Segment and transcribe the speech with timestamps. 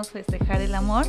[0.00, 1.04] festejar el amor,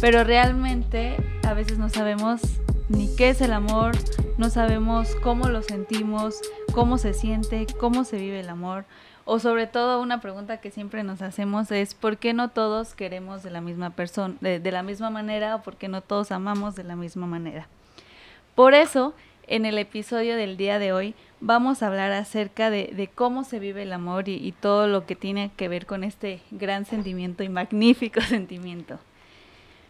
[0.00, 2.40] pero realmente a veces no sabemos
[2.88, 3.94] ni qué es el amor,
[4.38, 6.40] no sabemos cómo lo sentimos,
[6.72, 8.84] cómo se siente, cómo se vive el amor.
[9.24, 13.42] O sobre todo una pregunta que siempre nos hacemos es ¿por qué no todos queremos
[13.42, 16.74] de la misma persona, de, de la misma manera o por qué no todos amamos
[16.74, 17.68] de la misma manera?
[18.56, 19.14] Por eso,
[19.52, 23.82] en el episodio del día de hoy vamos a hablar acerca de, cómo se vive
[23.82, 28.20] el amor y, todo lo que tiene que ver con este gran sentimiento y magnífico
[28.28, 28.98] sentimiento.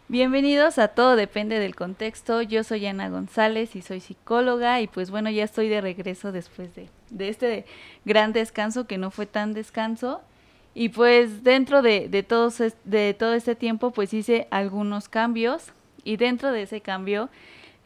[0.08, 2.42] Bienvenidos a Todo Depende del Contexto.
[2.42, 6.74] Yo soy Ana González y soy psicóloga y pues bueno, ya estoy de regreso después
[6.74, 7.64] de, de este
[8.04, 10.22] gran descanso que no fue tan descanso.
[10.74, 15.66] Y pues dentro de, de, todos, de todo este tiempo pues hice algunos cambios
[16.02, 17.30] y dentro de ese cambio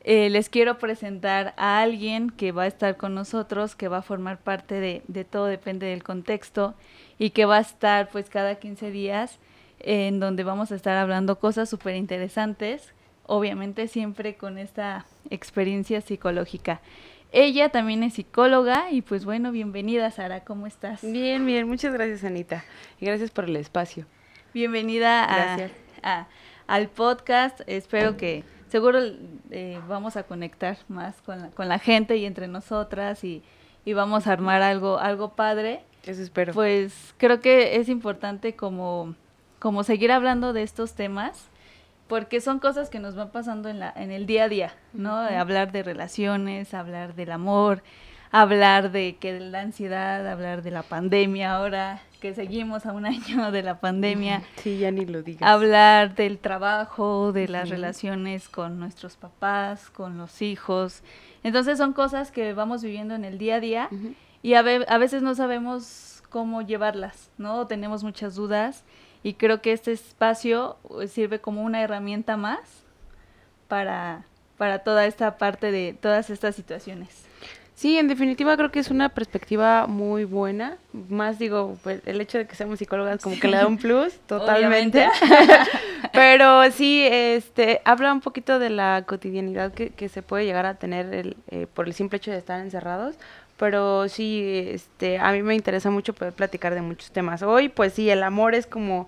[0.08, 4.02] eh, les quiero presentar a alguien que va a estar con nosotros, que va a
[4.02, 6.74] formar parte de, de Todo Depende del Contexto
[7.18, 9.38] y que va a estar pues cada 15 días
[9.80, 12.94] en donde vamos a estar hablando cosas súper interesantes,
[13.26, 16.80] obviamente siempre con esta experiencia psicológica.
[17.32, 21.00] Ella también es psicóloga y pues bueno, bienvenida Sara, ¿cómo estás?
[21.02, 22.64] Bien, bien, muchas gracias Anita
[23.00, 24.06] y gracias por el espacio.
[24.54, 25.72] Bienvenida a, Gracias.
[26.04, 26.26] a-
[26.68, 29.00] al podcast, espero que seguro
[29.50, 33.42] eh, vamos a conectar más con la, con la gente y entre nosotras y,
[33.84, 35.82] y vamos a armar algo, algo padre.
[36.04, 36.52] Eso espero.
[36.52, 39.14] Pues creo que es importante como,
[39.58, 41.48] como seguir hablando de estos temas,
[42.08, 45.16] porque son cosas que nos van pasando en, la, en el día a día, ¿no?
[45.16, 47.82] Hablar de relaciones, hablar del amor,
[48.40, 53.50] hablar de que la ansiedad, hablar de la pandemia ahora, que seguimos a un año
[53.50, 55.48] de la pandemia, Sí, ya ni lo digas.
[55.48, 61.02] hablar del trabajo, de las relaciones con nuestros papás, con los hijos.
[61.44, 63.88] Entonces son cosas que vamos viviendo en el día a día
[64.42, 67.66] y a, ve- a veces no sabemos cómo llevarlas, ¿no?
[67.66, 68.84] Tenemos muchas dudas
[69.22, 72.60] y creo que este espacio eh, sirve como una herramienta más
[73.68, 74.24] para,
[74.56, 77.25] para toda esta parte de todas estas situaciones.
[77.76, 80.78] Sí, en definitiva creo que es una perspectiva muy buena.
[81.10, 84.14] Más digo, pues, el hecho de que seamos psicólogas como que le da un plus,
[84.26, 85.06] totalmente.
[86.12, 90.74] Pero sí, este, habla un poquito de la cotidianidad que, que se puede llegar a
[90.74, 93.16] tener el, eh, por el simple hecho de estar encerrados.
[93.58, 97.42] Pero sí, este, a mí me interesa mucho poder platicar de muchos temas.
[97.42, 99.06] Hoy, pues sí, el amor es como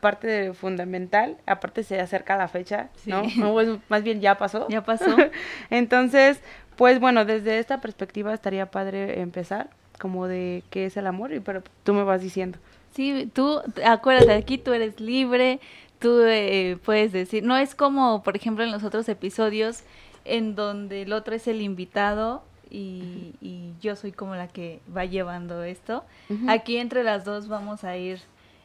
[0.00, 1.36] parte de- fundamental.
[1.46, 3.24] Aparte se acerca la fecha, ¿no?
[3.28, 3.42] Sí.
[3.42, 4.66] O es- más bien ya pasó.
[4.70, 5.04] ¿Ya pasó?
[5.70, 6.40] Entonces,
[6.76, 11.40] pues bueno, desde esta perspectiva estaría padre empezar, como de qué es el amor, y
[11.40, 12.58] pero tú me vas diciendo.
[12.94, 15.60] Sí, tú, acuérdate, aquí tú eres libre,
[15.98, 19.84] tú eh, puedes decir, no es como, por ejemplo, en los otros episodios
[20.24, 25.04] en donde el otro es el invitado y, y yo soy como la que va
[25.04, 26.04] llevando esto.
[26.48, 28.20] Aquí entre las dos vamos a ir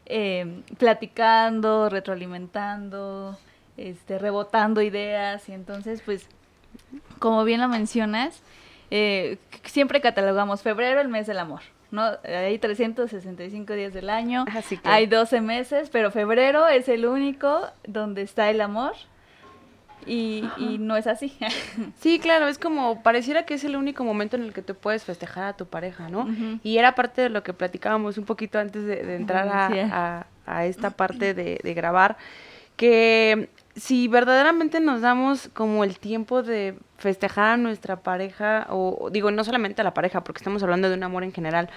[0.06, 3.38] eh, platicando, retroalimentando,
[3.75, 6.29] este, rebotando ideas y entonces, pues,
[7.19, 8.41] como bien lo mencionas,
[8.91, 11.61] eh, siempre catalogamos febrero el mes del amor,
[11.91, 12.03] ¿no?
[12.23, 17.61] Hay 365 días del año, Así que hay 12 meses, pero febrero es el único
[17.85, 18.94] donde está el amor
[20.05, 21.35] y, y no es así.
[22.00, 25.03] sí, claro, es como pareciera que es el único momento en el que tú puedes
[25.03, 26.28] festejar a tu pareja, ¿no?
[26.63, 29.79] Y era parte de lo que platicábamos un poquito antes de, de entrar a, Sí.
[29.79, 32.16] a- a esta parte de, de grabar,
[32.78, 39.32] que si verdaderamente nos damos como el tiempo de festejar a nuestra pareja, o digo,
[39.32, 41.70] no solamente a la pareja, porque estamos hablando de un amor en general,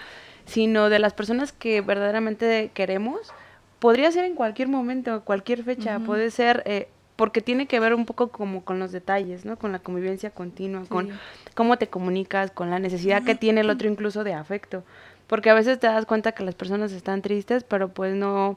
[0.47, 3.33] sino de las personas que verdaderamente queremos,
[3.79, 6.63] podría ser en cualquier momento, cualquier fecha, puede ser...
[6.67, 9.59] eh, porque tiene que ver un poco como con los detalles, ¿no?
[9.59, 11.11] Con la convivencia continua, con
[11.55, 14.85] cómo te comunicas, con la necesidad que tiene el otro incluso de afecto.
[15.27, 18.57] Porque a veces te das cuenta que las personas están tristes, pero pues no,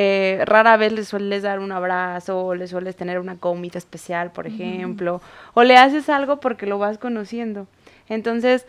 [0.00, 4.30] eh, rara vez les sueles dar un abrazo o les sueles tener una comida especial,
[4.30, 5.20] por ejemplo,
[5.54, 7.66] o le haces algo porque lo vas conociendo.
[8.08, 8.64] Entonces,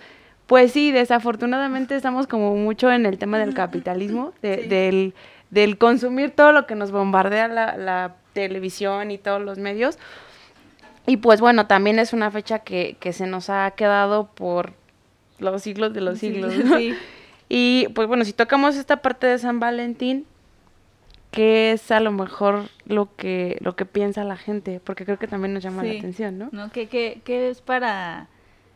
[0.48, 4.68] pues sí, desafortunadamente estamos como mucho en el tema del capitalismo, de- Sí.
[4.70, 5.14] del,
[5.52, 10.00] del consumir todo lo que nos bombardea la, la televisión y todos los medios.
[11.06, 14.74] Y pues bueno, también es una fecha que, que se nos ha quedado por
[15.40, 16.56] los siglos de los Sí, siglos.
[16.66, 16.78] ¿no?
[16.78, 16.96] sí.
[17.50, 20.26] Y pues bueno, si tocamos esta parte de San Valentín,
[21.32, 24.80] ¿qué es a lo mejor lo que, lo que piensa la gente?
[24.84, 25.94] Porque creo que también nos llama Sí.
[25.94, 26.50] la atención, ¿no?
[26.52, 26.72] ¿no?
[26.72, 28.28] ¿Qué, qué, qué es para,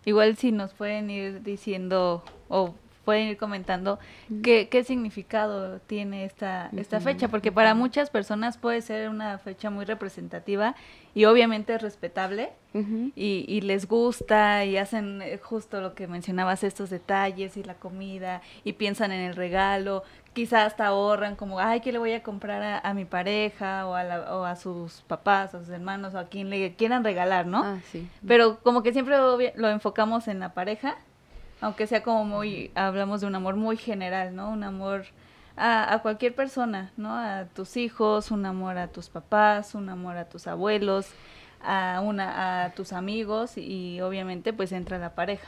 [0.05, 3.99] igual si nos pueden ir diciendo o pueden ir comentando
[4.43, 7.27] qué, qué significado tiene esta, esta fecha?
[7.27, 10.73] Porque para muchas personas puede ser una fecha muy representativa
[11.13, 16.63] y obviamente es respetable y, y les gusta y hacen eh, justo lo que mencionabas,
[16.63, 21.81] estos detalles y la comida y piensan en el regalo, quizá hasta ahorran como, ay,
[21.81, 25.53] ¿qué le voy a comprar a, mi pareja o a, la, o a sus papás,
[25.55, 27.63] a sus hermanos o a quien le quieran regalar, ¿no?
[27.63, 28.07] Ah, sí.
[28.27, 29.15] Pero como que siempre
[29.55, 30.95] lo enfocamos en la pareja,
[31.61, 34.49] aunque sea como muy, hablamos de un amor muy general, ¿no?
[34.49, 35.05] Un amor
[35.55, 37.15] a, a, cualquier persona, ¿no?
[37.15, 41.07] A tus hijos, un amor a tus papás, un amor a tus abuelos,
[41.63, 45.47] a, una, a tus amigos y obviamente pues entra la pareja.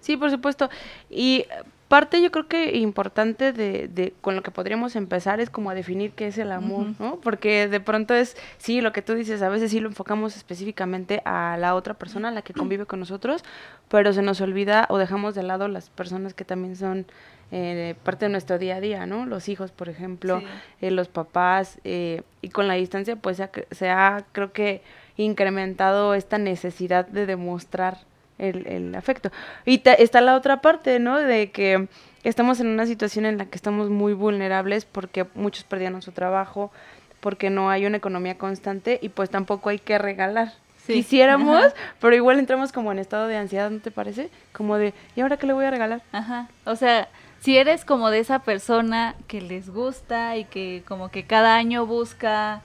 [0.00, 0.68] Sí, por supuesto.
[1.10, 1.46] Y
[1.88, 5.74] parte yo creo que importante de, de, con lo que podríamos empezar es como a
[5.74, 7.16] definir qué es el amor, ¿no?
[7.20, 11.22] Porque de pronto es, sí, lo que tú dices, a veces sí lo enfocamos específicamente
[11.24, 13.44] a la otra persona, a la que convive con nosotros,
[13.88, 17.06] pero se nos olvida o dejamos de lado las personas que también son
[17.52, 19.26] eh, parte de nuestro día a día, ¿no?
[19.26, 20.42] Los hijos, por ejemplo,
[20.80, 24.82] eh, los papás, eh, y con la distancia pues se ha, se ha, creo que,
[25.16, 27.98] incrementado esta necesidad de demostrar
[28.38, 29.30] el, afecto.
[29.64, 31.18] Y está la otra parte, ¿no?
[31.18, 31.88] De que
[32.24, 36.72] estamos en una situación en la que estamos muy vulnerables porque muchos perdieron su trabajo,
[37.20, 40.52] porque no hay una economía constante y pues tampoco hay que regalar.
[40.86, 41.64] Quisiéramos,
[41.98, 44.28] pero igual entramos como en estado de ansiedad, ¿no te parece?
[44.52, 46.02] Como de, ¿y ahora qué le voy a regalar?
[46.12, 46.48] Ajá.
[46.66, 47.08] O sea,
[47.40, 51.86] si eres como de esa persona que les gusta y que como que cada año
[51.86, 52.60] busca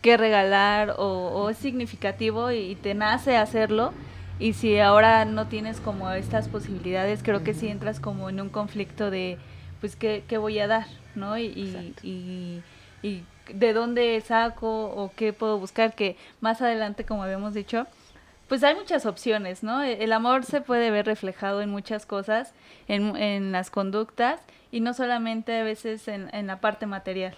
[0.00, 3.92] qué regalar o, es significativo y te nace hacerlo,
[4.38, 8.48] y si ahora no tienes como estas posibilidades, creo que si entras como en un
[8.50, 9.38] conflicto de,
[9.80, 10.86] pues, ¿qué, qué voy a dar?
[11.14, 11.38] ¿No?
[11.38, 11.46] Y,
[12.02, 12.62] y,
[13.02, 17.86] y, de dónde saco o qué puedo buscar, que más adelante, como habíamos dicho,
[18.48, 19.82] pues hay muchas opciones, ¿no?
[19.82, 22.54] E, el amor se puede ver reflejado en muchas cosas,
[22.88, 24.40] en, en las conductas
[24.72, 27.34] y no solamente a veces en, en la parte material.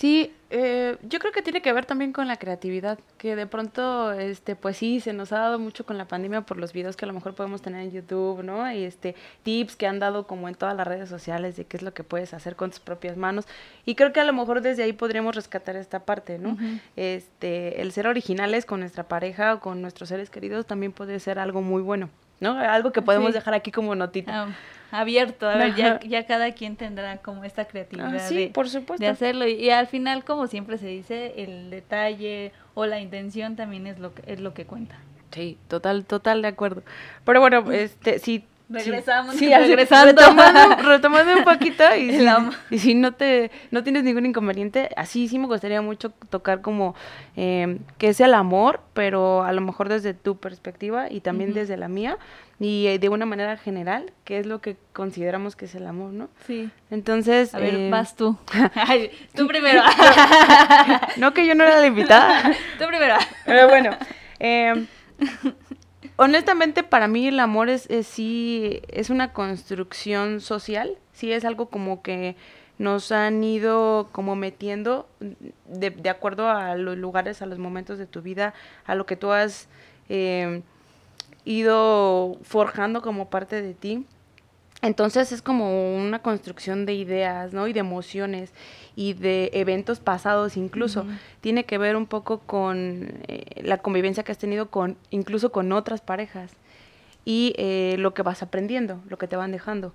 [0.00, 4.12] Sí, eh, yo creo que tiene que ver también con la creatividad, que de pronto,
[4.12, 7.04] este, pues sí, se nos ha dado mucho con la pandemia por los videos que
[7.04, 8.72] a lo mejor podemos tener en YouTube, ¿no?
[8.72, 11.82] Y este, tips que han dado como en todas las redes sociales de qué es
[11.82, 13.44] lo que puedes hacer con tus propias manos.
[13.84, 16.56] Y creo que a lo mejor desde ahí podríamos rescatar esta parte, ¿no?
[16.96, 21.38] Este, el ser originales con nuestra pareja o con nuestros seres queridos también puede ser
[21.38, 22.08] algo muy bueno,
[22.40, 22.58] ¿no?
[22.58, 24.44] Algo que podemos dejar aquí como notita.
[24.44, 24.48] Ah,
[24.90, 29.04] abierto, a ver, ya, ya, cada quien tendrá como esta creatividad ah, de, por supuesto.
[29.04, 29.46] de hacerlo.
[29.46, 34.14] Y, al final, como siempre se dice, el detalle o la intención también es lo
[34.14, 34.96] que, es lo que cuenta.
[35.30, 36.82] Sí, total, total de acuerdo.
[37.24, 40.22] Pero bueno, este, si Regresamos, sí, regresando.
[40.82, 42.26] Retomando, un poquito y si,
[42.70, 46.94] y si, no te no tienes ningún inconveniente, así sí me gustaría mucho tocar como
[47.36, 51.76] eh, que es el amor, pero a lo mejor desde tu perspectiva y también desde
[51.76, 52.16] la mía
[52.60, 56.12] y eh, de una manera general, qué es lo que consideramos que es el amor,
[56.12, 56.28] ¿no?
[56.46, 56.70] Sí.
[56.90, 58.36] Entonces, a ver, eh, vas tú.
[59.34, 59.82] tú primero.
[61.16, 62.52] no que yo no era la invitada.
[62.78, 63.16] tú primero.
[63.46, 63.96] Pero bueno,
[64.38, 64.86] eh,
[66.20, 72.02] honestamente para mí el amor es, sí es una construcción social, sí es algo como
[72.02, 72.36] que
[72.76, 75.08] nos han ido como metiendo
[75.66, 78.52] de, de acuerdo a los lugares, a los momentos de tu vida,
[78.84, 79.66] a lo que tú has
[80.10, 80.60] eh,
[81.46, 84.04] ido forjando como parte de ti.
[84.82, 87.66] Entonces es como una construcción de ideas, ¿no?
[87.66, 88.52] Y de emociones
[88.96, 91.04] y de eventos pasados incluso.
[91.40, 95.72] Tiene que ver un poco con eh, la convivencia que has tenido con, incluso con
[95.72, 96.52] otras parejas
[97.24, 99.92] y eh, lo que vas aprendiendo, lo que te van dejando.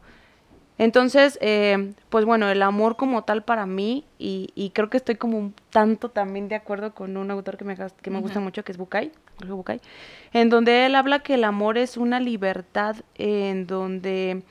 [0.77, 5.15] Entonces, eh, pues bueno, el amor como tal para mí, y, y, creo que estoy
[5.15, 8.63] como un tanto también de acuerdo con un autor que me, que me gusta mucho,
[8.63, 9.12] que es Bukai,
[9.48, 9.79] Bukai,
[10.34, 14.44] en donde él habla que el amor es una libertad en donde,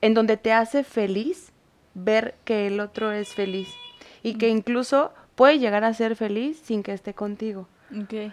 [0.00, 1.52] en donde te hace feliz
[1.94, 3.68] ver que el otro es feliz
[4.22, 7.68] y que incluso puede llegar a ser feliz sin que esté contigo.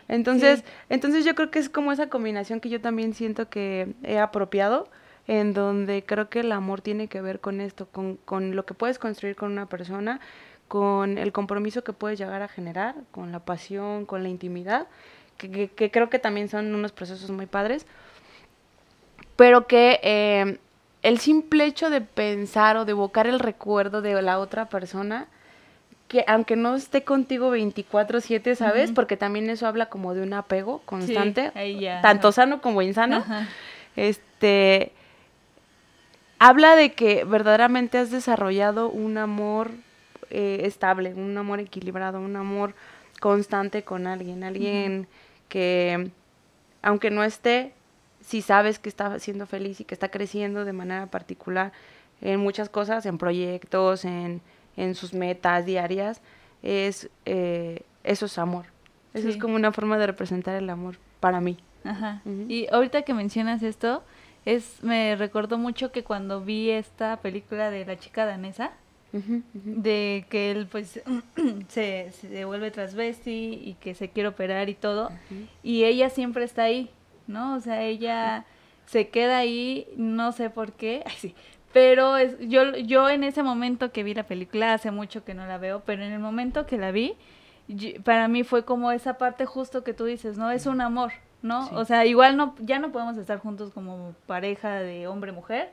[0.08, 4.20] Entonces, entonces yo creo que es como esa combinación que yo también siento que he
[4.20, 4.90] apropiado
[5.28, 8.74] en donde creo que el amor tiene que ver con esto, con, con lo que
[8.74, 10.20] puedes construir con una persona,
[10.68, 14.88] con el compromiso que puedes llegar a generar, con la pasión, con la intimidad,
[15.38, 17.86] que, que, creo que también son unos procesos muy padres,
[19.36, 20.60] pero que eh,
[21.02, 25.28] el simple hecho de pensar o de evocar el recuerdo de la otra persona,
[26.08, 28.92] que aunque no esté contigo 24/7, ¿sabes?
[28.92, 31.52] Porque también eso habla como de un apego constante,
[32.02, 33.24] tanto sano como insano.
[33.96, 34.94] Este
[36.40, 39.72] habla de que verdaderamente has desarrollado un amor
[40.30, 42.76] eh, estable, un amor equilibrado, un amor
[43.20, 45.08] constante con alguien, alguien
[45.50, 46.12] que
[46.82, 47.74] aunque no esté,
[48.22, 51.72] si sabes que está siendo feliz y que está creciendo de manera particular
[52.22, 54.42] en muchas cosas, en proyectos, en,
[54.78, 56.22] en sus metas diarias,
[56.62, 58.66] es eh, eso es amor.
[59.14, 61.58] Eso es como una forma de representar el amor para mí.
[61.86, 62.22] Ajá.
[62.50, 64.04] Y ahorita que mencionas esto,
[64.46, 68.72] es me recordó mucho que cuando vi esta película de la chica danesa,
[69.54, 71.02] de que él pues
[71.70, 75.10] se, se vuelve transvesti y que se quiere operar y todo,
[75.64, 76.90] y ella siempre está ahí,
[77.28, 77.56] ¿no?
[77.56, 78.46] O sea, ella
[78.86, 81.36] se queda ahí, no sé por qué, Ay, sí.
[81.74, 85.46] pero es, yo, yo en ese momento que vi la película, hace mucho que no
[85.48, 87.16] la veo, pero en el momento que la vi,
[88.04, 90.52] para mí fue como esa parte justo que tú dices, ¿no?
[90.52, 91.14] Es un amor,
[91.46, 91.70] ¿no?
[91.74, 95.70] O sea, igual no, ya no podemos estar juntos como pareja de hombre-mujer,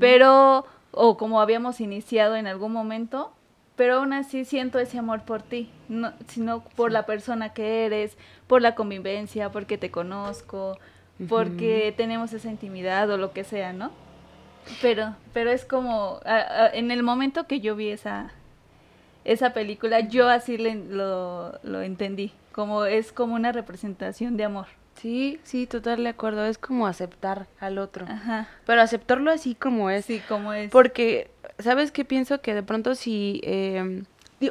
[0.00, 3.32] pero, o como habíamos iniciado en algún momento,
[3.76, 8.16] pero aún así siento ese amor por ti, no, sino por la persona que eres,
[8.46, 10.78] por la convivencia, porque te conozco,
[11.28, 13.90] porque tenemos esa intimidad o lo que sea, ¿no?
[14.80, 16.20] Pero, pero es como,
[16.72, 18.30] en el momento que yo vi esa,
[19.24, 24.66] esa película, yo así lo, lo entendí, como es como una representación de amor.
[25.02, 26.46] Sí, sí, total de acuerdo.
[26.46, 28.06] Es como aceptar al otro.
[28.08, 28.48] Ajá.
[28.64, 30.04] Pero aceptarlo así como es.
[30.04, 30.70] Sí, como es.
[30.70, 31.28] Porque,
[31.58, 32.40] ¿sabes qué pienso?
[32.40, 33.40] Que de pronto si...
[33.42, 34.04] Eh,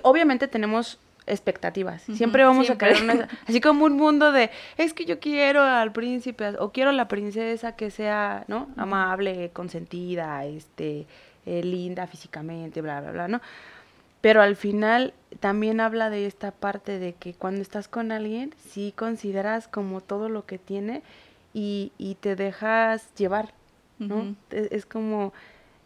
[0.03, 2.01] obviamente tenemos expectativas.
[2.01, 5.93] Siempre vamos a querer una, así como un mundo de es que yo quiero al
[5.93, 8.69] príncipe o quiero a la princesa que sea, ¿no?
[8.75, 11.05] Amable, consentida, este,
[11.45, 13.41] eh, linda físicamente, bla, bla, bla, ¿no?
[14.21, 18.93] Pero al final también habla de esta parte de que cuando estás con alguien, sí
[18.95, 21.01] consideras como todo lo que tiene
[21.53, 23.53] y, y te dejas llevar,
[23.97, 24.35] ¿no?
[24.51, 25.33] es, como,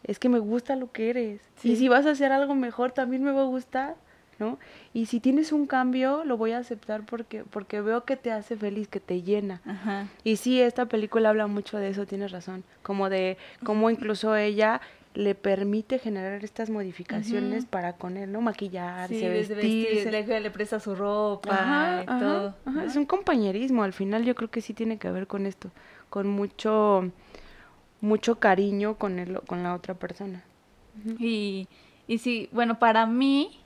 [0.03, 1.41] es que me gusta lo que eres.
[1.63, 3.95] Y si vas a hacer algo mejor, también me va a gustar.
[4.37, 4.59] ¿no?
[4.93, 8.57] Y si tienes un cambio, lo voy a aceptar porque, porque veo que te hace
[8.57, 9.61] feliz, que te llena.
[10.23, 14.81] Y sí, esta película habla mucho de eso, tienes razón, como de cómo incluso ella
[15.15, 18.41] le permite generar estas modificaciones para con él, ¿no?
[18.41, 20.11] Maquillarse, sí, vestirse.
[20.11, 22.55] le, le, presta su ropa y todo.
[22.85, 25.71] Es un compañerismo, al final yo creo que sí tiene que ver con esto,
[26.09, 27.11] con mucho
[28.01, 30.43] mucho cariño con el, con la otra persona.
[31.19, 31.67] Y,
[32.07, 33.59] y sí, bueno, para mí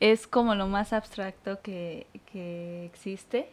[0.00, 3.48] es como lo más abstracto que, que existe,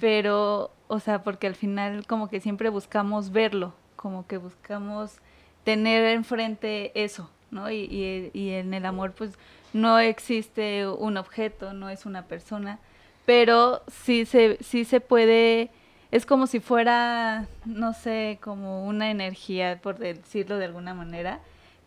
[0.00, 5.18] pero, o sea, porque al final como que siempre buscamos verlo, como que buscamos
[5.64, 7.70] tener enfrente eso, ¿no?
[7.70, 9.32] Y, en el amor pues
[9.72, 12.78] no existe un objeto, no es una persona,
[13.26, 15.70] pero sí se, sí se puede,
[16.10, 21.40] es como si fuera, no sé, como una energía, por decirlo de alguna manera,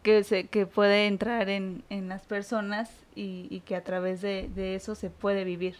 [0.04, 4.50] que, se, que puede entrar en, en las personas y, y que a través de,
[4.54, 5.76] de, eso se puede vivir.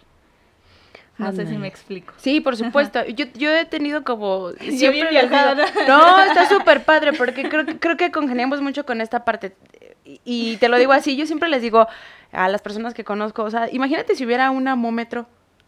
[1.18, 2.14] No sé si me explico.
[2.18, 3.06] Sí, por supuesto.
[3.08, 4.50] Yo, yo he tenido como...
[4.60, 6.24] Siempre viajado, ¿no?
[6.24, 9.56] está súper padre porque creo, creo que congeniamos mucho con esta parte.
[10.24, 11.88] Y te lo digo así, yo siempre les digo
[12.32, 15.28] a las personas que conozco, o sea, imagínate si hubiera un amómetro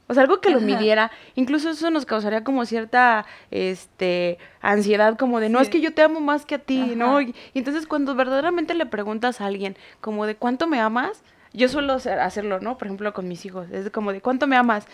[0.09, 1.11] o sea, algo que lo midiera.
[1.35, 6.01] Incluso eso nos causaría como cierta este ansiedad, como de no es que yo te
[6.01, 7.21] amo más que a ti, ¿no?
[7.21, 11.21] Y, entonces cuando verdaderamente le preguntas a alguien como de cuánto me amas,
[11.53, 12.75] yo suelo hacerlo, ¿no?
[12.79, 13.69] Por ejemplo, con mis hijos.
[13.69, 14.87] Es como de cuánto me amas.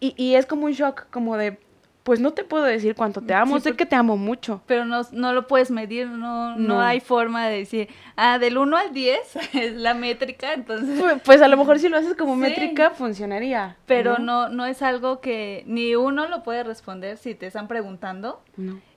[0.00, 1.58] Y, y es como un shock, como de
[2.02, 4.62] pues no te puedo decir cuánto te amo, sé que te amo mucho.
[4.66, 8.76] Pero no, no lo puedes medir, no, no, hay forma de decir, ah, del 1
[8.76, 10.98] al 10 es la métrica, entonces...
[10.98, 13.76] Pues, pues, a lo mejor si lo haces como métrica funcionaría.
[13.86, 14.48] Pero ¿no?
[14.48, 18.42] no, es algo que ni uno lo puede responder si te están preguntando.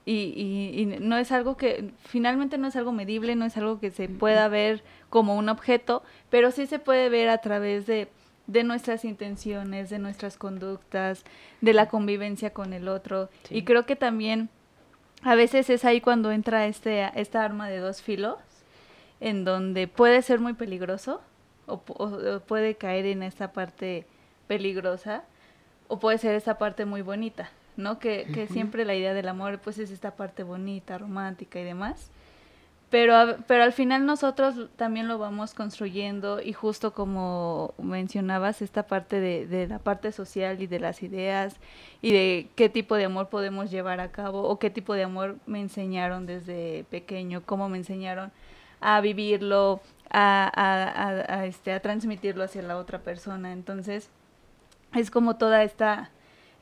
[0.06, 3.80] Y, y, y, no es algo que, finalmente no es algo medible, no es algo
[3.80, 8.08] que se pueda ver como un objeto, pero sí se puede ver a través de
[8.46, 11.24] de nuestras intenciones, de nuestras conductas,
[11.60, 13.30] de la convivencia con el otro.
[13.50, 14.48] Y creo que también
[15.22, 18.36] a veces es ahí cuando entra este, esta arma de dos filos,
[19.20, 21.22] en donde puede ser muy peligroso
[21.66, 21.78] o,
[22.46, 24.06] puede caer en esta parte
[24.46, 25.24] peligrosa
[25.88, 27.98] o puede ser esta parte muy bonita, ¿no?
[27.98, 32.10] Que, que siempre la idea del amor pues es esta parte bonita, romántica y demás
[32.94, 39.18] pero, pero al final nosotros también lo vamos construyendo y justo como mencionabas, esta parte
[39.18, 41.56] de, de, la parte social y de las ideas
[42.02, 45.38] y de qué tipo de amor podemos llevar a cabo o qué tipo de amor
[45.44, 48.30] me enseñaron desde pequeño, cómo me enseñaron
[48.80, 50.52] a vivirlo, a,
[51.26, 53.52] a, este, a transmitirlo hacia la otra persona.
[53.52, 54.08] Entonces,
[54.94, 56.12] es como toda esta,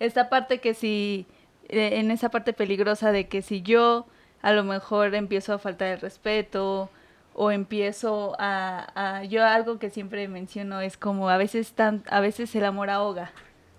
[0.01, 1.27] esta parte que si,
[1.69, 4.07] eh, en esa parte peligrosa de que si yo
[4.43, 6.91] a lo mejor empiezo a faltar el respeto
[7.35, 12.55] o empiezo a, yo algo que siempre menciono es como a veces tan, a veces
[12.55, 13.31] el amor ahoga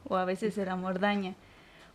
[0.08, 1.36] o a veces el amor daña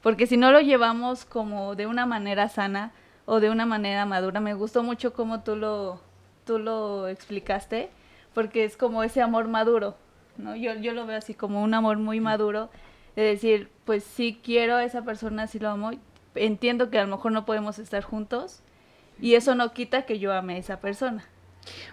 [0.02, 2.92] porque si no lo llevamos como de una manera sana
[3.26, 6.00] o de una manera madura me gustó mucho como tú lo
[6.44, 7.90] tú lo explicaste
[8.34, 9.96] porque es como ese amor maduro
[10.36, 12.70] no yo yo lo veo así como un amor muy maduro
[13.16, 15.90] de decir pues sí quiero a esa persona sí lo amo
[16.34, 18.62] entiendo que a lo mejor no podemos estar juntos
[19.20, 21.24] y eso no quita que yo ame a esa persona.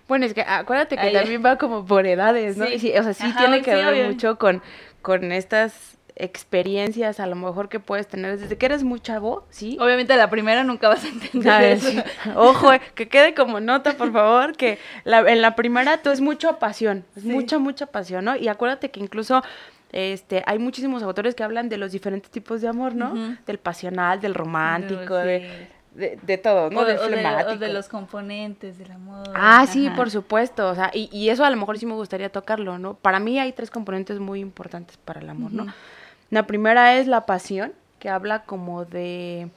[0.07, 2.65] Bueno, es que acuérdate que también va como por edades, ¿no?
[2.65, 2.93] Sí.
[2.97, 4.61] o sea, sí tiene que ver mucho con,
[5.01, 9.77] con estas experiencias a lo mejor que puedes tener desde que eres muy chavo, ¿sí?
[9.81, 12.03] Obviamente la primera nunca vas a entender eso.
[12.35, 16.57] Ojo, eh, que quede como nota, por favor, que en la primera tú es mucha
[16.57, 18.35] pasión, es mucha, mucha pasión, ¿no?
[18.35, 19.43] Y acuérdate que incluso
[19.95, 23.37] este, hay muchísimos autores que hablan de los diferentes tipos de amor, ¿no?
[23.45, 26.81] Del pasional, del romántico, de, de, todo, ¿no?
[26.81, 29.23] O de, de, los componentes del amor.
[29.33, 30.67] Ah, sí, por supuesto.
[30.67, 32.95] O sea, y, y, eso a lo mejor sí me gustaría tocarlo, ¿no?
[32.95, 35.73] Para mí hay tres componentes muy importantes para el amor, ¿no?
[36.29, 39.49] La primera es la pasión, que habla como de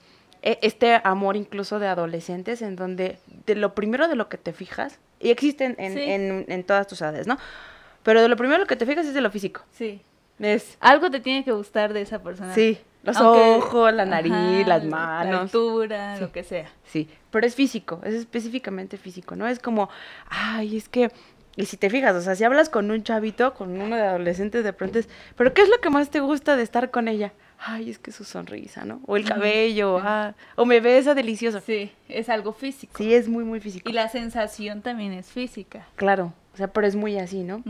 [0.42, 4.52] e, este amor incluso de adolescentes, en donde de lo primero de lo que te
[4.52, 7.38] fijas, y existen en, en, en todas tus edades, ¿no?
[8.04, 9.62] Pero de lo primero de lo que te fijas es de lo físico.
[9.73, 10.00] Sí.
[10.38, 12.54] Es, Algo te tiene que gustar de esa persona.
[12.54, 15.33] Sí, los ojos, la nariz, las manos.
[15.33, 16.71] La altura, lo que sea.
[16.85, 19.47] Sí, pero es físico, es específicamente físico, ¿no?
[19.47, 19.88] Es como,
[20.28, 21.11] ay, es que...
[21.57, 24.62] Y si te fijas, o sea, si hablas con un chavito, con uno de adolescentes,
[24.62, 27.33] de pronto es, pero ¿qué es lo que más te gusta de estar con ella?
[27.59, 29.00] Ay, es que su sonrisa, ¿no?
[29.07, 31.61] O el cabello, ah, o me besa delicioso.
[31.61, 32.92] Sí, es algo físico.
[32.97, 33.90] Sí, es muy, muy físico.
[33.90, 35.88] Y la sensación también es física.
[35.97, 37.64] Claro, o sea, pero es muy así, ¿no?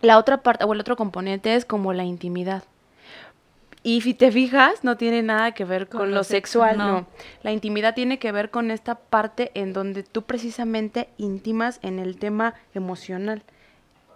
[0.00, 2.64] La otra parte, o el otro componente es como la intimidad.
[3.82, 7.06] Y si te fijas, no tiene nada que ver con, lo, sexual, no.
[7.42, 12.18] La intimidad tiene que ver con esta parte en donde tú precisamente intimas en el
[12.18, 13.42] tema emocional.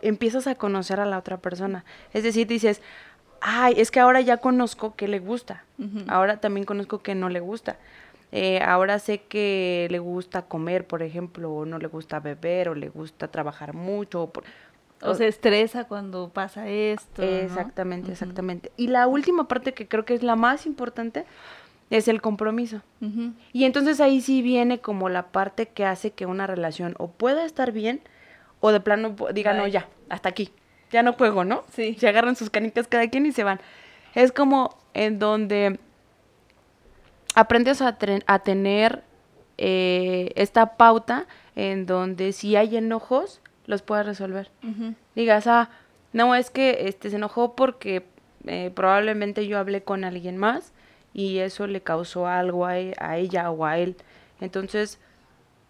[0.01, 1.85] Empiezas a conocer a la otra persona.
[2.13, 2.83] Es decir, dices,
[3.41, 5.65] ay, es que ahora ya conozco que le gusta.
[6.09, 7.77] Ahora también conozco que no le gusta.
[8.33, 12.75] Eh, ahora sé que le gusta comer, por ejemplo, o no le gusta beber, o
[12.75, 14.23] le gusta trabajar mucho.
[14.25, 14.33] O
[15.03, 17.23] o se estresa cuando pasa esto.
[17.23, 18.73] Exactamente, exactamente.
[18.77, 21.25] Y la última parte que creo que es la más importante
[21.91, 22.81] es el compromiso.
[23.53, 27.45] Y entonces ahí sí viene como la parte que hace que una relación o pueda
[27.45, 28.01] estar bien
[28.61, 30.53] o de plano diga, no, ya, hasta aquí,
[30.91, 31.65] ya no juego, ¿no?
[31.73, 31.97] Sí.
[31.99, 33.61] Se agarran sus canicas cada quien y se van.
[34.15, 35.79] Es como en donde
[37.35, 39.03] aprendes a, a tener
[39.59, 41.27] eh, esta pauta
[41.57, 43.41] en donde si hay enojos,
[43.73, 44.51] los puedas resolver.
[45.15, 45.71] Digas, ah,
[46.13, 48.05] no, es que este se enojó porque
[48.47, 50.73] eh, probablemente yo hablé con alguien más
[51.15, 53.97] y eso le causó algo a, e, ella o a él.
[54.41, 55.01] Entonces,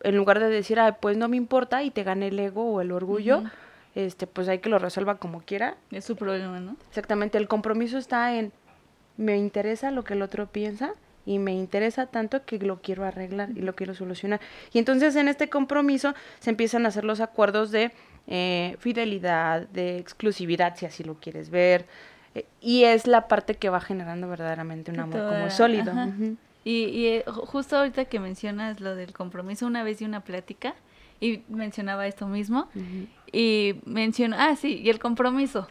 [0.02, 2.80] en lugar de decir, ah, pues no me importa y te gane el ego o
[2.80, 3.44] el orgullo,
[3.94, 5.76] este, pues hay que lo resuelva como quiera.
[5.92, 6.76] Es su problema, ¿no?
[6.88, 8.52] Exactamente, el compromiso está en,
[9.16, 13.50] me interesa lo que el otro piensa y me interesa tanto que lo quiero arreglar
[13.54, 14.40] y lo quiero solucionar.
[14.72, 17.92] Y entonces en este compromiso se empiezan a hacer los acuerdos de
[18.26, 21.86] eh, fidelidad, de exclusividad, si así lo quieres ver.
[22.34, 25.92] Eh, y es la parte que va generando verdaderamente un amor como sólido.
[26.64, 30.74] Y, y eh, justo ahorita que mencionas lo del compromiso, una vez di una plática
[31.20, 32.68] y mencionaba esto mismo.
[33.32, 35.68] Y mencionó, ah, sí, y el compromiso.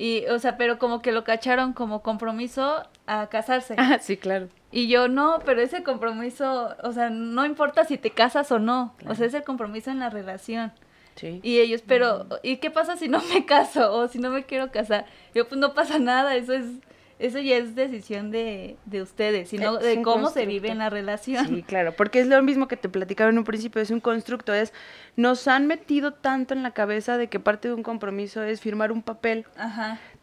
[0.00, 3.74] Y, o sea, pero como que lo cacharon como compromiso a casarse.
[3.76, 4.48] Ah, sí, claro.
[4.70, 8.94] Y yo, no, pero ese compromiso, o sea, no importa si te casas o no.
[9.08, 10.72] O sea, es el compromiso en la relación.
[11.16, 11.40] Sí.
[11.42, 14.70] Y ellos, pero, ¿y qué pasa si no me caso o si no me quiero
[14.70, 15.04] casar?
[15.34, 16.66] Yo, pues no pasa nada, eso es
[17.18, 21.46] eso ya es decisión de, de ustedes, sino de cómo se vive en la relación.
[21.48, 24.54] Sí, claro, porque es lo mismo que te platicaba en un principio, es un constructo,
[24.54, 24.72] es,
[25.16, 28.92] nos han metido tanto en la cabeza de que parte de un compromiso es firmar
[28.92, 29.46] un papel,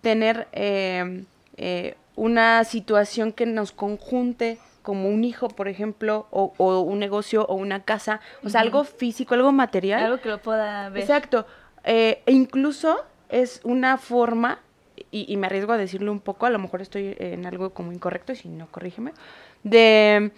[0.02, 1.26] tener eh,
[1.58, 7.46] eh, una situación que nos conjunte como un hijo, por ejemplo, o, o un negocio
[7.48, 10.04] o una casa, o sea, algo físico, algo material.
[10.04, 11.02] Algo que lo pueda ver.
[11.02, 11.46] Exacto.
[11.84, 14.60] Eh, e incluso es una forma
[15.24, 18.34] y, me arriesgo a decirlo un poco, a lo mejor estoy en algo como incorrecto,
[18.34, 19.14] y si no, corrígeme,
[19.64, 20.32] de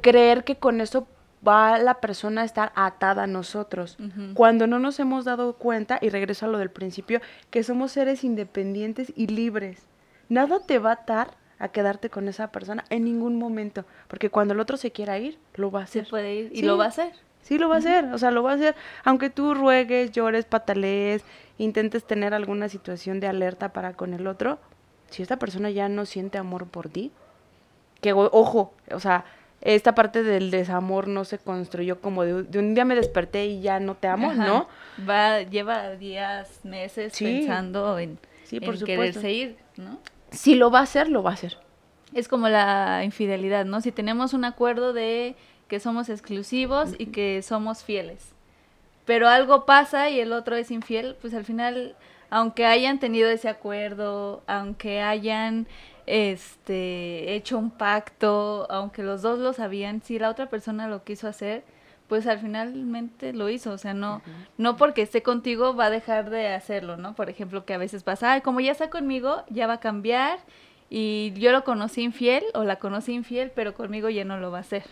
[0.00, 1.06] creer que con eso
[1.46, 3.98] va la persona a estar atada a nosotros,
[4.34, 8.24] cuando no nos hemos dado cuenta, y regreso a lo del principio, que somos seres
[8.24, 9.86] independientes y libres.
[10.28, 14.54] Nada te va a atar a quedarte con esa persona en ningún momento, porque cuando
[14.54, 16.04] el otro se quiera ir, lo va a hacer.
[16.04, 17.12] Se puede ir y lo va a hacer.
[17.46, 20.46] Sí, lo va a hacer, o sea, lo va a hacer, aunque tú ruegues, llores,
[20.46, 21.22] patalees,
[21.58, 24.58] intentes tener alguna situación de alerta para con el otro,
[25.10, 27.12] si esta persona ya no siente amor por ti,
[28.00, 29.24] que ojo, o sea,
[29.60, 33.78] esta parte del desamor no se construyó como de, un día me desperté y ya
[33.78, 34.66] no te amo, ¿no?
[35.08, 40.00] Va, lleva días, meses pensando en, sí, por quererse ir, ¿no?
[40.32, 41.58] Si lo va a hacer, lo va a hacer.
[42.12, 43.80] Es como la infidelidad, ¿no?
[43.80, 45.36] Si tenemos un acuerdo de
[45.68, 48.36] que somos exclusivos y que somos fieles
[49.06, 51.94] pero algo pasa y el otro es infiel, pues al final,
[52.28, 55.66] aunque hayan tenido ese acuerdo, aunque hayan
[56.06, 61.28] este hecho un pacto, aunque los dos lo sabían, si la otra persona lo quiso
[61.28, 61.64] hacer,
[62.08, 64.22] pues al finalmente lo hizo, o sea, no,
[64.58, 67.14] no porque esté contigo va a dejar de hacerlo, ¿no?
[67.14, 70.38] Por ejemplo, que a veces pasa, ay, como ya está conmigo, ya va a cambiar
[70.90, 74.58] y yo lo conocí infiel o la conocí infiel, pero conmigo ya no lo va
[74.58, 74.84] a hacer.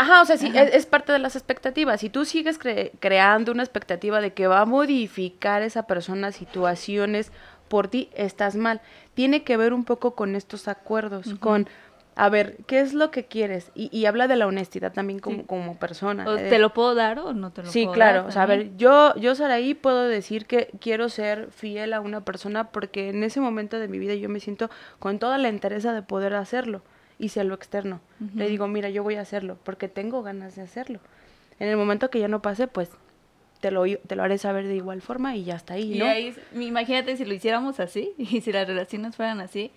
[0.00, 2.00] Ajá, o sea, sí, es, parte de las expectativas.
[2.00, 2.58] Si tú sigues
[3.00, 7.32] creando una expectativa de que va a modificar esa persona situaciones
[7.68, 8.80] por ti, estás mal.
[9.12, 11.68] Tiene que ver un poco con estos acuerdos, con
[12.16, 13.72] a ver, ¿qué es lo que quieres?
[13.74, 16.24] Y, habla de la honestidad también como, como persona.
[16.24, 18.08] ¿Te lo puedo dar o no te lo sí, puedo dar?
[18.08, 18.28] Sí, claro.
[18.28, 22.24] O sea, a ver, yo, yo, Saraí, puedo decir que quiero ser fiel a una
[22.24, 25.82] persona porque en ese momento de mi vida yo me siento con toda la interés
[25.82, 26.80] de poder hacerlo.
[27.20, 28.00] Y sea lo externo.
[28.34, 31.00] Le digo, mira, yo voy a hacerlo porque tengo ganas de hacerlo.
[31.58, 32.88] En el momento que ya no pase, pues
[33.60, 36.06] te lo, te lo haré saber de igual forma y ya está ahí, ¿no?
[36.06, 39.70] Y ahí, imagínate si lo hiciéramos así y si las relaciones fueran así,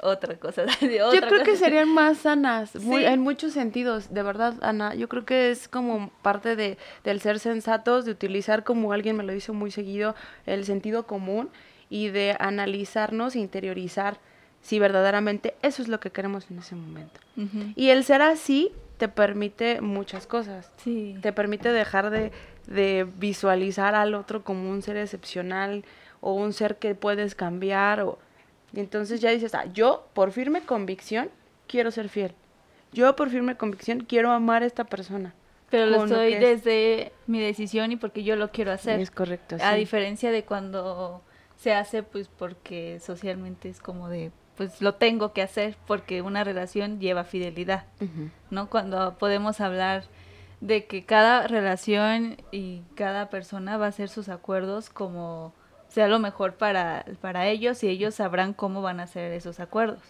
[0.00, 0.64] otra cosa.
[0.80, 4.94] yo creo que serían más sanas, en muchos sentidos, de verdad, Ana.
[4.94, 9.24] Yo creo que es como parte de, del ser sensatos, de utilizar, como alguien me
[9.24, 10.14] lo dice muy seguido,
[10.46, 11.50] el sentido común
[11.88, 14.18] y de analizarnos, interiorizar
[14.66, 17.20] si verdaderamente eso es lo que queremos en ese momento.
[17.76, 20.72] Y el ser así te permite muchas cosas.
[20.78, 21.16] Sí.
[21.22, 22.32] Te permite dejar de,
[22.66, 25.84] de visualizar al otro como un ser excepcional
[26.20, 28.18] o un ser que puedes cambiar o
[28.72, 31.30] y entonces ya dices, ah, yo por firme convicción
[31.68, 32.32] quiero ser fiel.
[32.92, 35.32] Yo por firme convicción quiero amar a esta persona.
[35.70, 38.98] Pero lo estoy desde mi decisión y porque yo lo quiero hacer.
[39.00, 39.58] Es correcto.
[39.62, 41.22] A diferencia de cuando
[41.56, 46.44] se hace, pues porque socialmente es como de, pues lo tengo que hacer porque una
[46.44, 47.84] relación lleva fidelidad,
[48.50, 48.68] ¿no?
[48.68, 50.04] Cuando podemos hablar
[50.60, 55.52] de que cada relación y cada persona va a hacer sus acuerdos como
[55.88, 60.00] sea lo mejor para, para ellos y ellos sabrán cómo van a hacer esos acuerdos.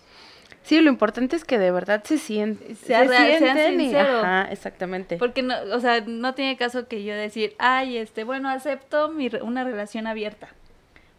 [0.62, 5.16] Sí, lo importante es que de verdad se, sienten, sea, se sienten ajá, exactamente.
[5.16, 9.30] Porque no, o sea, no tiene caso que yo decir, ay, este, bueno, acepto mi,
[9.42, 10.48] una relación abierta.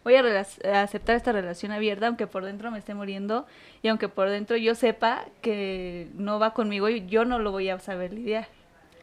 [0.08, 3.46] Voy a, aceptar esta relación abierta, aunque por dentro me esté muriendo
[3.82, 7.68] y aunque por dentro yo sepa que no va conmigo y yo no lo voy
[7.68, 8.48] a saber lidiar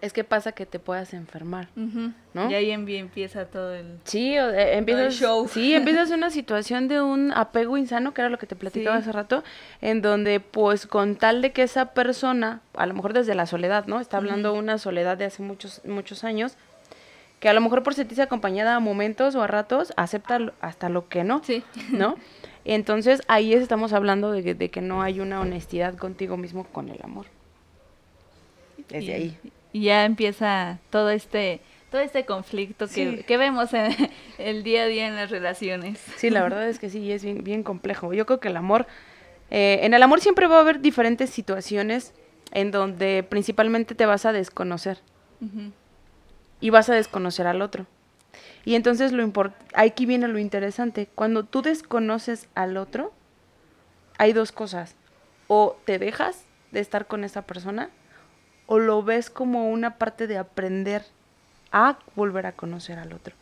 [0.02, 2.50] es que pasa que te puedas enfermar, ¿no?
[2.50, 5.48] Y ahí empieza todo el Sí, eh, empiezas show.
[5.48, 9.12] Sí, empiezas una situación de un apego insano, que era lo que te platicaba hace
[9.12, 9.44] rato,
[9.82, 13.86] en donde pues con tal de que esa persona, a lo mejor desde la soledad,
[13.86, 14.00] ¿no?
[14.00, 16.58] Está hablando de una soledad de hace muchos muchos años,
[17.40, 21.08] que a lo mejor por sentirse acompañada a momentos o a ratos acepta hasta lo
[21.08, 21.64] que no, sí.
[21.92, 22.16] ¿no?
[22.66, 27.00] Entonces ahí estamos hablando de, de que no hay una honestidad contigo mismo con el
[27.04, 27.28] amor.
[28.90, 29.38] Desde ahí
[29.76, 31.60] y ya empieza todo este
[31.92, 33.94] todo este conflicto que, que vemos en
[34.38, 36.00] el día a día en las relaciones.
[36.16, 38.14] Sí, la verdad es que sí, es bien, bien complejo.
[38.14, 38.88] Yo creo que el amor,
[39.52, 42.14] eh, en el amor siempre va a haber diferentes situaciones
[42.52, 45.00] en donde principalmente te vas a desconocer
[46.66, 47.86] y vas a desconocer al otro.
[48.66, 49.32] Y entonces lo
[49.76, 53.14] aquí viene lo interesante, cuando tú desconoces al otro,
[54.18, 54.96] hay dos cosas,
[55.48, 57.92] o te dejas de estar con esa persona
[58.66, 61.06] o lo ves como una parte de aprender
[61.72, 63.36] a volver a conocer al otro.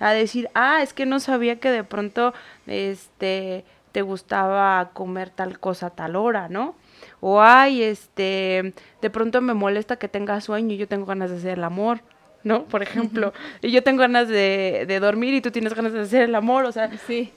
[0.00, 2.34] A decir, ah, es que no sabía que de pronto
[2.66, 6.74] este te gustaba comer tal cosa a tal hora, ¿no?
[7.20, 11.36] O ay, este, de pronto me molesta que tengas sueño y yo tengo ganas de
[11.36, 12.00] hacer el amor,
[12.46, 12.62] ¿no?
[12.64, 16.22] Por ejemplo, y yo tengo ganas de, de, dormir y tú tienes ganas de hacer
[16.22, 17.32] el amor, o sea, sí.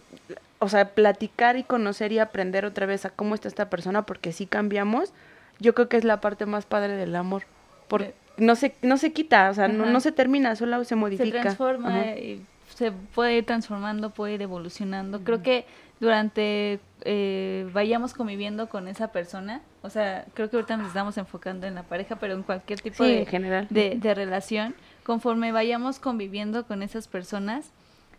[0.60, 4.32] O sea, platicar y conocer y aprender otra vez a cómo está esta persona, porque
[4.32, 5.12] si cambiamos,
[5.58, 7.44] yo creo que es la parte más padre del amor.
[7.88, 11.38] Porque no se, no se quita, o sea, no, no, se termina, solo se modifica.
[11.38, 12.46] Se transforma y
[12.76, 15.24] se puede ir transformando, puede ir evolucionando.
[15.24, 15.66] Creo que
[16.00, 21.66] durante eh, vayamos conviviendo con esa persona, o sea, creo que ahorita nos estamos enfocando
[21.66, 23.66] en la pareja, pero en cualquier tipo de, general.
[23.70, 24.76] de, de relación,
[25.10, 27.72] conforme vayamos conviviendo con esas personas,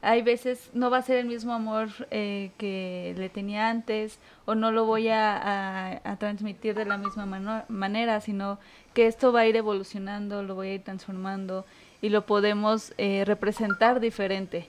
[0.03, 4.57] hay veces no va a ser el mismo amor eh, que le tenía antes o
[4.57, 7.27] no lo voy a, transmitir de la misma
[7.69, 8.59] manera, sino
[8.93, 11.65] que esto va a ir evolucionando, lo voy a ir transformando
[12.03, 14.69] y lo podemos eh, representar diferente.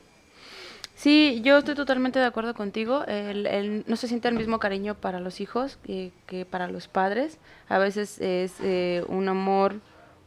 [0.93, 3.03] Sí, yo estoy totalmente de acuerdo contigo.
[3.07, 7.39] El, no se siente el mismo cariño para los hijos que, que para los padres.
[7.67, 9.81] A veces es eh, un amor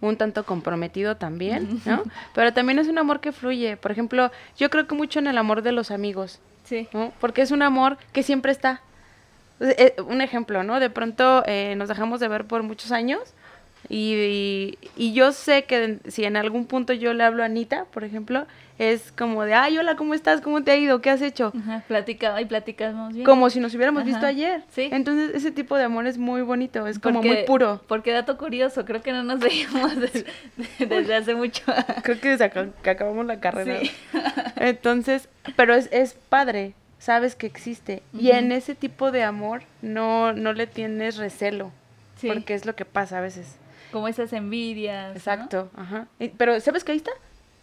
[0.08, 2.02] un tanto comprometido también, ¿no?
[2.34, 3.76] Pero también es un amor que fluye.
[3.76, 6.40] Por ejemplo, yo creo que mucho en el amor de los amigos.
[6.64, 6.88] Sí.
[6.92, 7.12] ¿no?
[7.20, 8.82] Porque es un amor que siempre está.
[9.60, 10.80] Eh, un ejemplo, ¿no?
[10.80, 13.34] De pronto eh, nos dejamos de ver por muchos años,
[13.88, 18.04] Y, y, yo sé que si en algún punto yo le hablo a Anita, por
[18.04, 18.46] ejemplo,
[18.78, 20.40] es como de, ay, hola, ¿cómo estás?
[20.40, 21.00] ¿Cómo te ha ido?
[21.00, 21.52] ¿Qué has hecho?
[21.56, 23.24] Ajá, platica, y platicamos bien.
[23.24, 24.62] Como si nos hubiéramos visto ayer.
[24.70, 24.88] Sí.
[24.90, 27.82] Entonces, ese tipo de amor es muy bonito, es como muy puro.
[27.86, 31.62] Porque, dato curioso, creo que no nos veíamos desde, hace mucho.
[32.02, 32.50] creo que desde
[32.82, 33.80] que acabamos la carrera.
[33.80, 33.90] Sí.
[34.56, 38.02] Entonces, pero es, es padre, sabes que existe.
[38.18, 41.70] Y en ese tipo de amor no, no le tienes recelo.
[42.16, 42.28] Sí.
[42.28, 43.58] Porque es lo que pasa a veces
[43.94, 45.14] como esas envidias.
[45.14, 46.08] Exacto, ajá.
[46.36, 47.12] pero ¿sabes qué ahí está?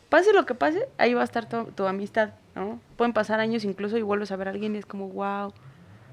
[0.08, 2.80] Pase lo que pase, ahí va a estar tu, amistad, ¿no?
[2.96, 5.52] Pueden pasar años incluso y vuelves a ver a alguien y es como, wow,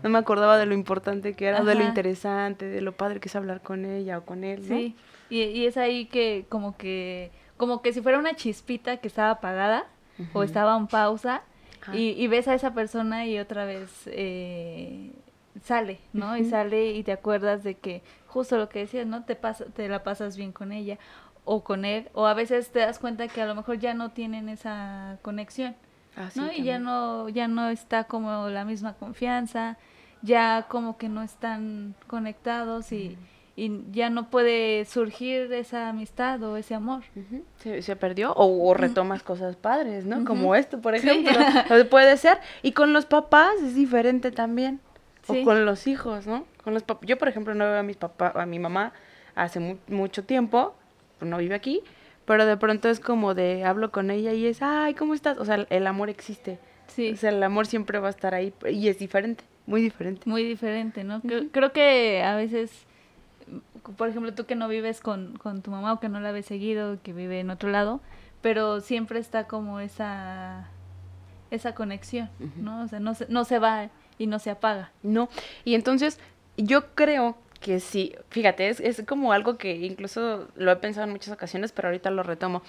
[0.02, 3.28] no me acordaba de lo importante que era, de lo interesante, de lo padre que
[3.28, 4.76] es hablar con ella o con él, ¿no?
[4.76, 4.96] Sí,
[5.30, 9.30] y, y es ahí que como que, como que si fuera una chispita que estaba
[9.30, 9.86] apagada
[10.32, 11.42] o estaba en pausa
[11.92, 15.12] y, y, ves a esa persona y otra vez eh,
[15.62, 16.36] sale, ¿no?
[16.36, 18.02] Y sale y te acuerdas de que
[18.38, 19.24] justo lo que decías, ¿no?
[19.24, 20.96] Te, pasa, te la pasas bien con ella
[21.44, 24.10] o con él, o a veces te das cuenta que a lo mejor ya no
[24.10, 25.74] tienen esa conexión,
[26.16, 26.52] ah, ¿no?
[26.52, 29.76] y ya no, ya no está como la misma confianza,
[30.22, 33.18] ya como que no están conectados y,
[33.56, 37.02] y ya no puede surgir esa amistad o ese amor.
[37.56, 40.24] se, perdió o, retomas cosas padres, ¿no?
[40.24, 41.32] Como esto, por ejemplo.
[41.90, 42.38] puede ser.
[42.62, 44.80] Y con los papás es diferente también.
[45.28, 46.44] O con los hijos, ¿no?
[46.64, 48.92] Con los Yo, por ejemplo, no veo a mis papás, a mi mamá
[49.34, 50.74] hace mucho tiempo,
[51.20, 51.82] no vive aquí,
[52.24, 55.38] pero de pronto es como de hablo con ella y es, ay, ¿cómo estás?
[55.38, 56.58] O sea, el amor existe.
[56.88, 57.12] Sí.
[57.12, 60.28] O sea, el amor siempre va a estar ahí y es diferente, muy diferente.
[60.28, 61.20] Muy diferente, ¿no?
[61.52, 62.86] creo, que a veces,
[63.96, 66.46] por ejemplo, tú que no vives con, con tu mamá o que no la ves
[66.46, 68.00] seguido, que vive en otro lado,
[68.40, 70.68] pero siempre está como esa
[71.50, 72.82] esa conexión, ¿no?
[72.82, 73.88] O sea, no se, no se va
[74.18, 74.92] y no se apaga.
[75.02, 75.28] No,
[75.64, 76.18] y entonces
[76.56, 81.12] yo creo que sí, fíjate, es, es como algo que incluso lo he pensado en
[81.12, 82.62] muchas ocasiones, pero ahorita lo retomo.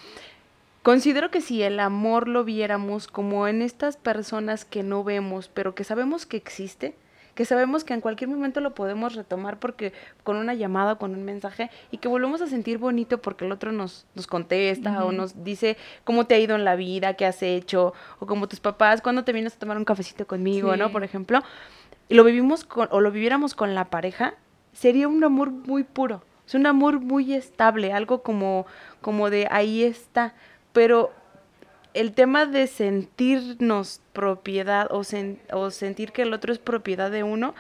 [0.82, 5.76] Considero que si el amor lo viéramos como en estas personas que no vemos, pero
[5.76, 6.96] que sabemos que existe,
[7.40, 9.94] que sabemos que en cualquier momento lo podemos retomar porque
[10.26, 13.72] con una llamada, con un mensaje y que volvemos a sentir bonito porque el otro
[13.72, 17.42] nos, nos contesta o nos dice cómo te ha ido en la vida, qué has
[17.42, 20.92] hecho o como tus papás, cuando te vienes a tomar un cafecito conmigo, ¿no?
[20.92, 21.42] Por ejemplo,
[22.10, 24.34] y lo vivimos con, o lo viviéramos con la pareja,
[24.74, 28.66] sería un amor muy puro, es un amor muy estable, algo como,
[29.00, 30.34] como de ahí está,
[30.74, 31.14] pero
[31.94, 35.02] el tema de sentirnos propiedad o,
[35.54, 37.56] o sentir que el otro es propiedad de uno,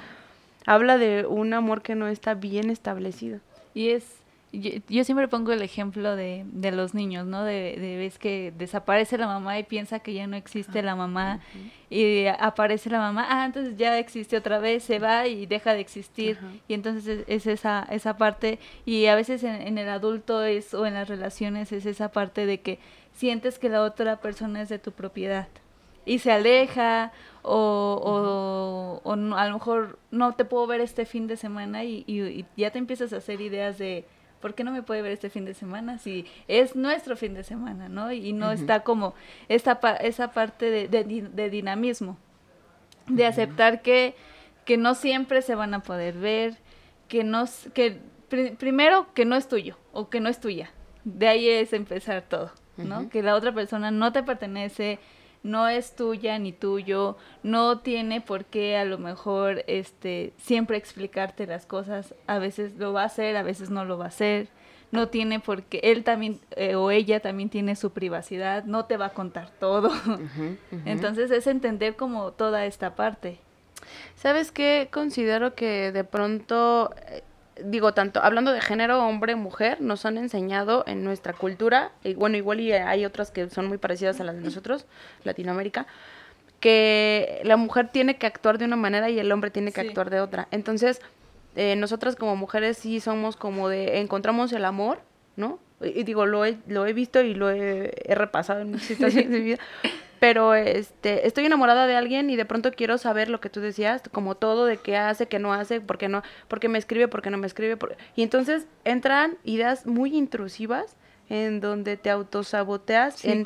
[0.65, 3.39] habla de un amor que no está bien establecido.
[3.74, 4.04] Y es,
[4.52, 7.44] yo, siempre pongo el ejemplo de, de los niños, ¿no?
[7.44, 11.39] De, de ves que desaparece la mamá y piensa que ya no existe la mamá
[11.89, 15.80] y aparece la mamá, ah, entonces ya existe otra vez, se va y deja de
[15.82, 16.38] existir.
[16.68, 20.86] Y entonces es, esa, esa parte y a veces en, en el adulto es o
[20.86, 22.80] en las relaciones es esa parte de que
[23.19, 25.49] sientes que la otra persona es de tu propiedad
[26.05, 31.36] y se aleja o, o, a lo mejor no te puedo ver este fin de
[31.36, 34.05] semana y, ya te empiezas a hacer ideas de
[34.39, 37.43] ¿por qué no me puede ver este fin de semana si es nuestro fin de
[37.43, 38.10] semana, ¿no?
[38.13, 39.13] Y no está como
[39.49, 42.17] esa, esa parte de, de, dinamismo,
[43.08, 44.15] de aceptar que,
[44.63, 46.58] que no siempre se van a poder ver,
[47.10, 50.71] que no, que primero que no es tuyo o que no es tuya.
[51.03, 52.51] De ahí es empezar todo.
[52.86, 53.10] ¿No?
[53.10, 55.00] Que la otra persona no te pertenece,
[55.44, 61.48] no es tuya ni tuyo, no tiene por qué a lo mejor este siempre explicarte
[61.48, 64.50] las cosas, a veces lo va a hacer, a veces no lo va a hacer,
[64.92, 68.98] no tiene por qué, él también eh, o ella también tiene su privacidad, no te
[68.98, 69.92] va a contar todo.
[70.86, 73.39] Entonces es entender como toda esta parte.
[74.15, 74.89] ¿Sabes qué?
[74.92, 77.24] Considero que de pronto eh,
[77.63, 82.38] digo, tanto hablando de género, hombre, mujer, nos han enseñado en nuestra cultura, y bueno,
[82.38, 84.86] igual y hay otras que son muy parecidas a las de nosotros,
[85.24, 85.88] Latinoamérica,
[86.60, 90.10] que la mujer tiene que actuar de una manera y el hombre tiene que actuar
[90.10, 90.48] de otra.
[90.52, 91.02] Entonces,
[91.56, 95.00] eh, nosotras como mujeres sí somos como de, encontramos el amor,
[95.36, 95.60] ¿no?
[95.82, 99.30] Y, digo, lo he, lo he visto y lo he, he repasado en muchas situaciones
[99.30, 99.60] de mi vida
[100.19, 104.01] pero este estoy enamorada de alguien y de pronto quiero saber lo que tú decías,
[104.12, 107.08] como todo de qué hace, qué no hace, por qué no, por qué me escribe,
[107.08, 107.77] por qué no me escribe,
[108.15, 110.95] y entonces entran ideas muy intrusivas
[111.29, 113.43] en donde te autosaboteas en,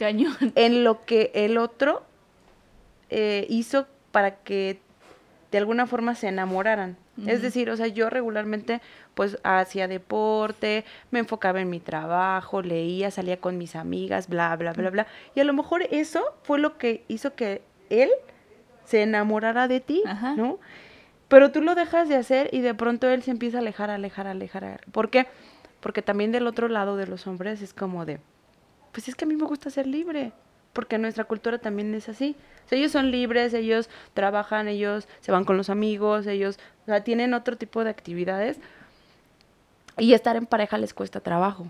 [0.56, 2.04] en lo que el otro
[3.10, 4.80] eh, hizo para que
[5.54, 6.98] de alguna forma se enamoraran.
[7.26, 8.82] Es decir, o sea, yo regularmente
[9.14, 14.74] pues hacía deporte, me enfocaba en mi trabajo, leía, salía con mis amigas, bla, bla,
[14.74, 15.08] bla, bla.
[15.36, 18.10] Y a lo mejor eso fue lo que hizo que él
[18.84, 20.04] se enamorara de ti,
[20.36, 20.60] ¿no?
[21.30, 24.28] Pero tú lo dejas de hacer y de pronto él se empieza a alejar, alejar,
[24.28, 24.82] alejar.
[24.92, 25.28] ¿Por qué?
[25.84, 28.22] porque también del otro lado de los hombres es como de,
[28.94, 30.32] pues es que a mí me gusta ser libre,
[30.74, 32.36] porque nuestra cultura también es así.
[32.66, 36.86] O sea, ellos son libres, ellos trabajan, ellos se van con los amigos, ellos o
[36.86, 38.60] sea, tienen otro tipo de actividades
[39.98, 41.68] y estar en pareja les cuesta trabajo.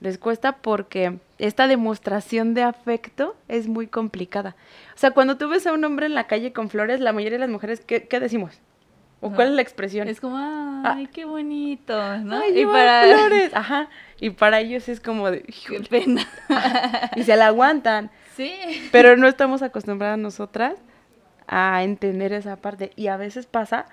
[0.00, 4.56] Les cuesta porque esta demostración de afecto es muy complicada.
[4.94, 7.38] O sea, cuando tú ves a un hombre en la calle con flores, la mayoría
[7.38, 8.60] de las mujeres, ¿qué, qué decimos?
[9.20, 10.08] ¿O cuál es la expresión?
[10.08, 10.36] Es como,
[10.84, 12.38] ay, qué bonito, ¿no?
[12.38, 13.88] Ay, y para flores, ajá.
[14.20, 16.26] Y para ellos es como de, qué pena.
[17.16, 18.10] y se la aguantan.
[18.36, 18.54] Sí.
[18.92, 20.74] Pero no estamos acostumbradas nosotras
[21.46, 22.92] a entender esa parte.
[22.96, 23.86] Y a veces pasa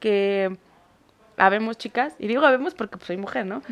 [0.00, 0.56] que
[1.36, 3.62] habemos chicas, y digo habemos porque pues, soy mujer, ¿no?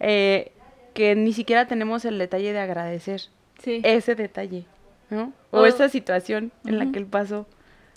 [0.00, 0.52] eh,
[0.92, 3.22] que ni siquiera tenemos el detalle de agradecer
[3.62, 3.80] Sí.
[3.84, 4.66] ese detalle,
[5.10, 5.32] ¿no?
[5.50, 7.46] O, O- esa situación en la que él pasó.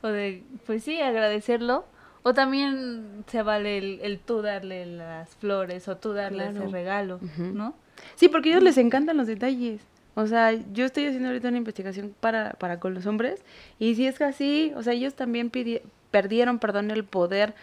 [0.01, 1.85] O de, pues sí, agradecerlo.
[2.27, 6.63] O también se vale el, el tú darle las flores o tú darle Claro.
[6.63, 7.19] ese regalo.
[7.37, 7.73] ¿no?
[8.15, 9.79] Sí, porque a ellos les encantan los detalles.
[10.15, 13.43] O sea, yo estoy haciendo ahorita una investigación para, para con los hombres
[13.79, 17.53] y si es que así, o sea, ellos también pidi- perdieron, perdón, el poder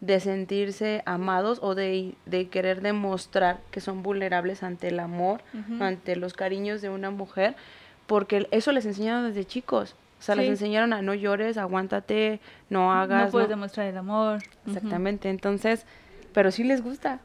[0.00, 5.40] de sentirse amados o de, de querer demostrar que son vulnerables ante el amor,
[5.80, 7.54] ante los cariños de una mujer,
[8.06, 9.94] porque eso les enseñaron desde chicos.
[10.20, 13.24] O sea, les enseñaron a no llores, aguántate, no hagas.
[13.26, 14.38] no puedes no- demostrar el amor.
[14.66, 15.86] Exactamente, entonces,
[16.32, 17.20] pero sí les gusta.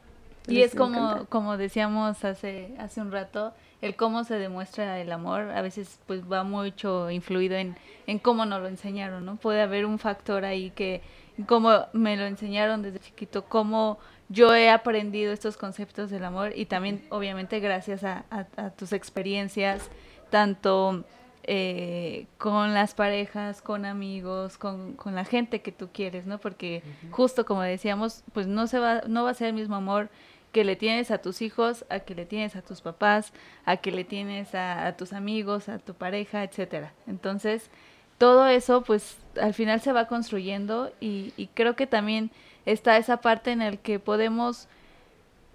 [0.48, 1.26] Y les es como, encanta.
[1.30, 6.22] como decíamos hace, hace un rato, el cómo se demuestra el amor a veces pues
[6.32, 7.76] va mucho influido en,
[8.08, 9.36] en cómo nos lo enseñaron, ¿no?
[9.36, 11.02] Puede haber un factor ahí que
[11.48, 13.98] cómo me lo enseñaron desde chiquito, cómo
[14.30, 18.94] yo he aprendido estos conceptos del amor y también obviamente gracias a, a- a tus
[18.94, 19.90] experiencias,
[20.30, 21.04] tanto
[21.48, 26.40] eh, con las parejas, con amigos, con, con la gente que tú quieres, ¿no?
[26.40, 30.10] Porque justo como decíamos, pues no se va, no va a ser el mismo amor
[30.52, 33.34] que le tienes a tus hijos, a que le tienes a tus papás,
[33.66, 36.94] a que le tienes a, a tus amigos, a tu pareja, etcétera.
[37.08, 37.70] Entonces,
[38.18, 42.32] todo eso, pues, al final se va construyendo y, y creo que también
[42.66, 44.68] está esa parte en el que podemos,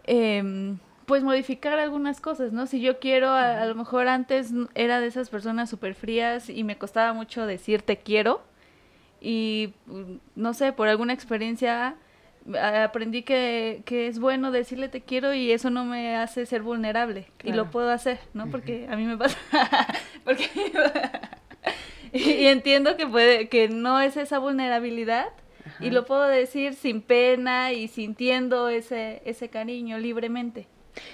[0.04, 0.78] em,
[1.10, 2.68] pues, modificar algunas cosas, ¿no?
[2.68, 6.62] Si yo quiero, a, a lo mejor antes era de esas personas súper frías y
[6.62, 8.42] me costaba mucho decir te quiero
[9.20, 11.96] y, mm, no sé, por alguna experiencia
[12.62, 17.26] aprendí que, que es bueno decirle te quiero y eso no me hace ser vulnerable
[17.42, 18.48] y lo puedo hacer, ¿no?
[18.48, 19.36] Porque a mí me pasa,
[20.24, 20.48] porque
[22.12, 25.30] y, y entiendo que puede, que no es esa vulnerabilidad
[25.80, 30.68] y lo puedo decir sin pena y sintiendo ese, ese cariño libremente.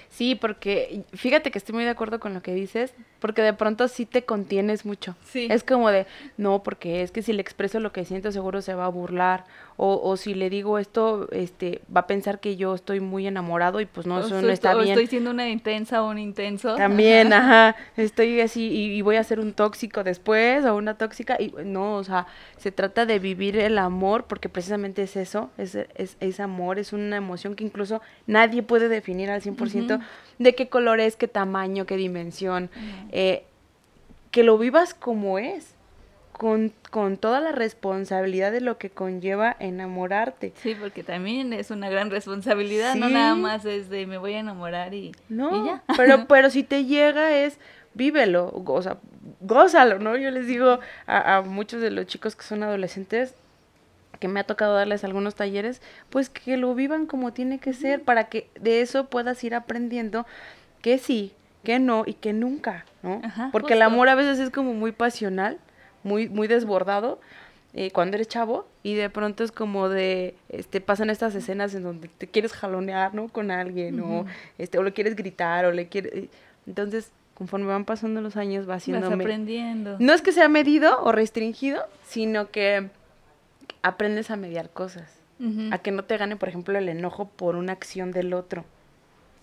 [0.09, 3.87] Sí, porque fíjate que estoy muy de acuerdo con lo que dices, porque de pronto
[3.87, 5.15] sí te contienes mucho.
[5.25, 5.47] Sí.
[5.49, 6.05] Es como de,
[6.37, 9.45] no, porque es que si le expreso lo que siento seguro se va a burlar,
[9.79, 13.79] o, o si le digo esto, este, va a pensar que yo estoy muy enamorado
[13.79, 14.89] y pues no, eso no está o bien.
[14.89, 16.75] estoy siendo una intensa o un intenso.
[16.75, 21.37] También, ajá, estoy así y, y voy a ser un tóxico después o una tóxica
[21.39, 22.25] y no, o sea,
[22.57, 26.91] se trata de vivir el amor porque precisamente es eso, es, es, es amor, es
[26.91, 30.03] una emoción que incluso nadie puede definir al 100% Ujú.
[30.39, 32.71] de qué color es, qué tamaño, qué dimensión,
[33.11, 33.43] eh,
[34.31, 35.75] que lo vivas como es,
[36.37, 40.53] con, con toda la responsabilidad de lo que conlleva enamorarte.
[40.61, 44.39] Sí, porque también es una gran responsabilidad, no nada más es de me voy a
[44.39, 45.83] enamorar y, No, y ya.
[45.97, 47.57] pero, pero si te llega es
[47.93, 48.97] vívelo, go- o sea,
[49.41, 50.15] gózalo, ¿no?
[50.15, 53.33] Yo les digo a, a muchos de los chicos que son adolescentes
[54.19, 58.01] que me ha tocado darles algunos talleres, pues que lo vivan como tiene que ser
[58.01, 60.25] para que de eso puedas ir aprendiendo
[60.81, 63.21] que sí, que no y que nunca, ¿no?
[63.23, 65.59] Ajá, Porque el amor a veces es como muy pasional,
[66.03, 67.19] muy, muy desbordado
[67.73, 71.83] eh, cuando eres chavo y de pronto es como de, este, pasan estas escenas en
[71.83, 73.27] donde te quieres jalonear, ¿no?
[73.27, 74.25] Con alguien o, Ujú.
[74.57, 76.29] este, o le quieres gritar o le quieres...
[76.65, 79.09] Entonces, conforme van pasando los años va siendo...
[79.09, 79.97] Vas aprendiendo.
[79.99, 82.89] No es que sea medido o restringido, sino que
[83.83, 85.13] aprendes a mediar cosas.
[85.71, 88.65] A que no te gane, por ejemplo, el enojo por una acción del otro.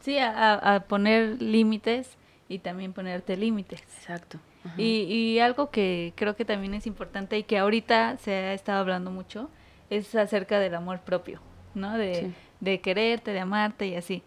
[0.00, 2.08] Sí, a- a poner límites
[2.48, 3.80] y también ponerte límites.
[3.80, 4.38] Exacto.
[4.76, 8.78] Y, y algo que creo que también es importante y que ahorita se ha estado
[8.80, 9.50] hablando mucho
[9.90, 11.40] es acerca del amor propio,
[11.74, 11.96] ¿no?
[11.98, 12.32] De, Sí.
[12.60, 14.22] de quererte, de amarte y así.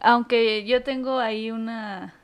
[0.00, 2.14] Aunque yo tengo ahí una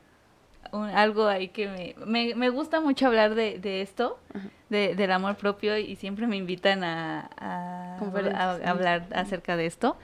[0.71, 4.17] un- algo ahí que me, me, me gusta mucho hablar de, de esto,
[4.69, 8.63] de, del amor propio y siempre me invitan a, a- Conferencias, a- a sí.
[8.65, 9.97] hablar acerca de esto.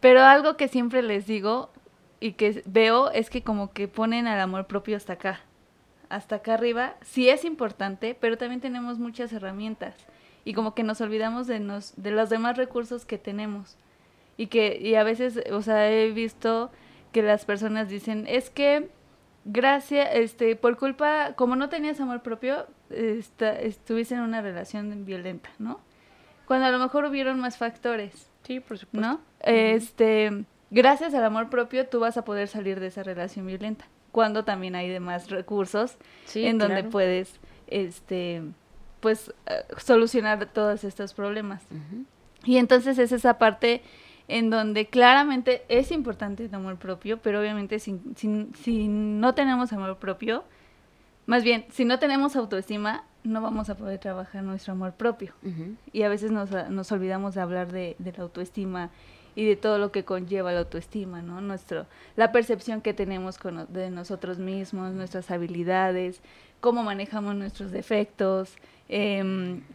[0.00, 1.70] Pero algo que siempre les digo
[2.20, 5.40] y que veo es que como que ponen al amor propio hasta acá,
[6.10, 6.96] hasta acá arriba.
[7.00, 9.94] Sí es importante, pero también tenemos muchas herramientas
[10.44, 13.78] y como que nos olvidamos de, nos, de los demás recursos que tenemos.
[14.36, 16.70] Y que y a veces, o sea, he visto
[17.12, 18.90] que las personas dicen, es que
[19.44, 25.50] gracias, este, por culpa, como no tenías amor propio, esta, estuviste en una relación violenta,
[25.58, 25.80] ¿no?
[26.46, 28.28] Cuando a lo mejor hubieron más factores.
[28.42, 29.06] Sí, por supuesto.
[29.06, 29.20] ¿No?
[29.40, 33.86] Este, gracias al amor propio tú vas a poder salir de esa relación violenta.
[34.12, 35.96] Cuando también hay demás recursos
[36.34, 37.38] en donde puedes,
[37.68, 38.42] este,
[39.00, 41.62] pues, eh, solucionar todos estos problemas.
[42.44, 43.82] Y entonces es esa parte
[44.28, 49.98] en donde claramente es importante el amor propio, pero obviamente si, si, no tenemos amor
[49.98, 50.44] propio,
[51.26, 55.34] más bien, si no tenemos autoestima, no vamos a poder trabajar nuestro amor propio.
[55.92, 58.90] Y a veces nos, nos olvidamos de hablar de, de, la autoestima
[59.34, 61.40] y de todo lo que conlleva la autoestima, ¿no?
[61.40, 66.20] Nuestro, la percepción que tenemos con, de nosotros mismos, nuestras habilidades,
[66.60, 68.54] cómo manejamos nuestros defectos,
[68.88, 69.22] eh,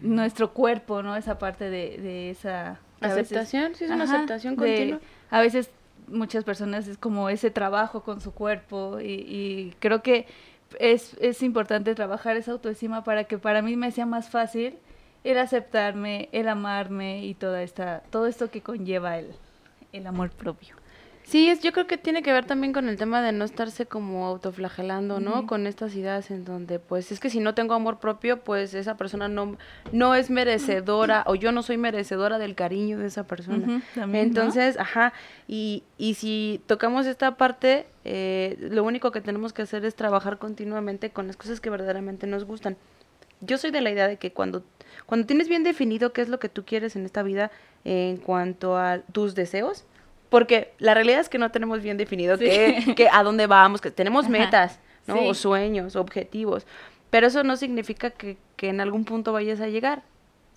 [0.01, 1.15] nuestro cuerpo, ¿no?
[1.15, 4.99] Esa parte de, de esa Aceptación, sí, es una aceptación continua.
[5.29, 5.69] a veces
[6.07, 10.27] muchas personas es como ese trabajo con su cuerpo y, creo que
[10.79, 14.77] es, es, importante trabajar esa autoestima para que para mí me sea más fácil
[15.23, 19.35] el aceptarme, el amarme y toda esta, todo esto que conlleva el,
[19.97, 20.75] el amor propio.
[21.23, 23.87] Sí, es, yo creo que tiene que ver también con el tema de no estarse
[23.87, 25.47] como autoflagelando, ¿no?
[25.47, 28.95] Con estas ideas en donde, pues, es que si no tengo amor propio, pues esa
[28.95, 29.57] persona no,
[29.91, 33.81] no es merecedora o yo no soy merecedora del cariño de esa persona.
[34.13, 35.13] Entonces, ajá,
[35.47, 40.37] y, y si tocamos esta parte, eh, lo único que tenemos que hacer es trabajar
[40.37, 42.77] continuamente con las cosas que verdaderamente nos gustan.
[43.41, 44.63] Yo soy de la idea de que cuando,
[45.05, 47.51] cuando tienes bien definido qué es lo que tú quieres en esta vida
[47.83, 49.85] en cuanto a tus deseos,
[50.29, 54.27] porque la realidad es que no tenemos bien definido que, a dónde vamos, que tenemos
[54.27, 55.27] metas, ¿no?
[55.27, 56.65] O sueños, objetivos.
[57.09, 60.03] Pero eso no significa que, que en algún punto vayas a llegar.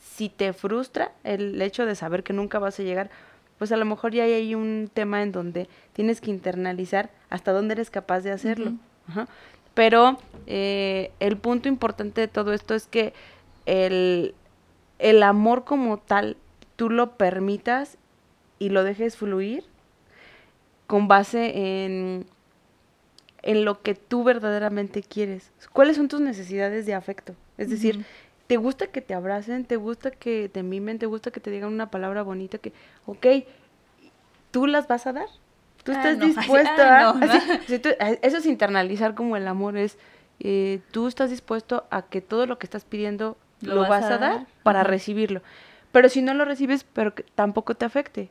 [0.00, 3.10] Si te frustra el hecho de saber que nunca vas a llegar,
[3.58, 7.74] pues a lo mejor ya hay un tema en donde tienes que internalizar hasta dónde
[7.74, 8.72] eres capaz de hacerlo.
[9.74, 13.12] Pero eh, el punto importante de todo esto es que
[13.68, 14.34] el,
[14.98, 16.36] el amor como tal
[16.76, 17.98] tú lo permitas
[18.58, 19.64] y lo dejes fluir
[20.86, 22.26] con base en,
[23.42, 25.52] en lo que tú verdaderamente quieres.
[25.72, 27.34] ¿Cuáles son tus necesidades de afecto?
[27.58, 28.06] Es decir,
[28.46, 29.66] ¿te gusta que te abracen?
[29.66, 30.98] ¿Te gusta que te mimen?
[30.98, 32.56] ¿Te gusta que te digan una palabra bonita?
[32.56, 32.72] Que,
[33.04, 33.26] ok,
[34.50, 35.28] ¿tú las vas a dar?
[35.84, 37.20] ¿Tú ah, estás dispuesto a...?
[38.22, 39.98] eso es internalizar como el amor, es...
[40.40, 44.46] Eh, tú estás dispuesto a que todo lo que estás pidiendo lo, vas, a dar,
[44.62, 45.42] para recibirlo.
[45.92, 48.30] Pero si no lo recibes, pero que tampoco te afecte.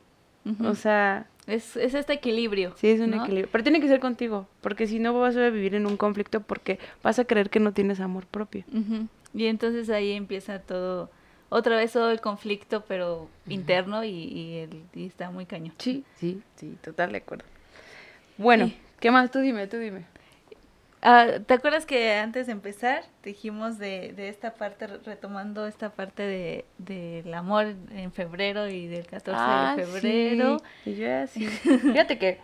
[0.64, 1.28] O sea...
[1.46, 2.74] Es, es, este equilibrio.
[2.76, 3.48] Sí, es un equilibrio.
[3.52, 6.78] Pero tiene que ser contigo, porque si no vas a vivir en un conflicto porque
[7.04, 8.66] vas a creer que no tienes amor propio.
[9.34, 11.10] Y entonces ahí empieza todo,
[11.50, 15.74] otra vez todo el conflicto, pero interno y, y, el, y, está muy cañón.
[15.78, 17.46] Sí, sí, sí, total de acuerdo.
[18.38, 19.32] Bueno, ¿qué más?
[19.32, 20.06] Tú dime, tú dime.
[21.10, 26.24] Ah, ¿Te acuerdas que antes de empezar dijimos de, de esta parte, retomando esta parte
[26.24, 30.60] de del amor en febrero y del 14 de ah, febrero?
[30.84, 30.90] Sí.
[30.90, 31.48] Y yo así.
[31.48, 32.42] Fíjate que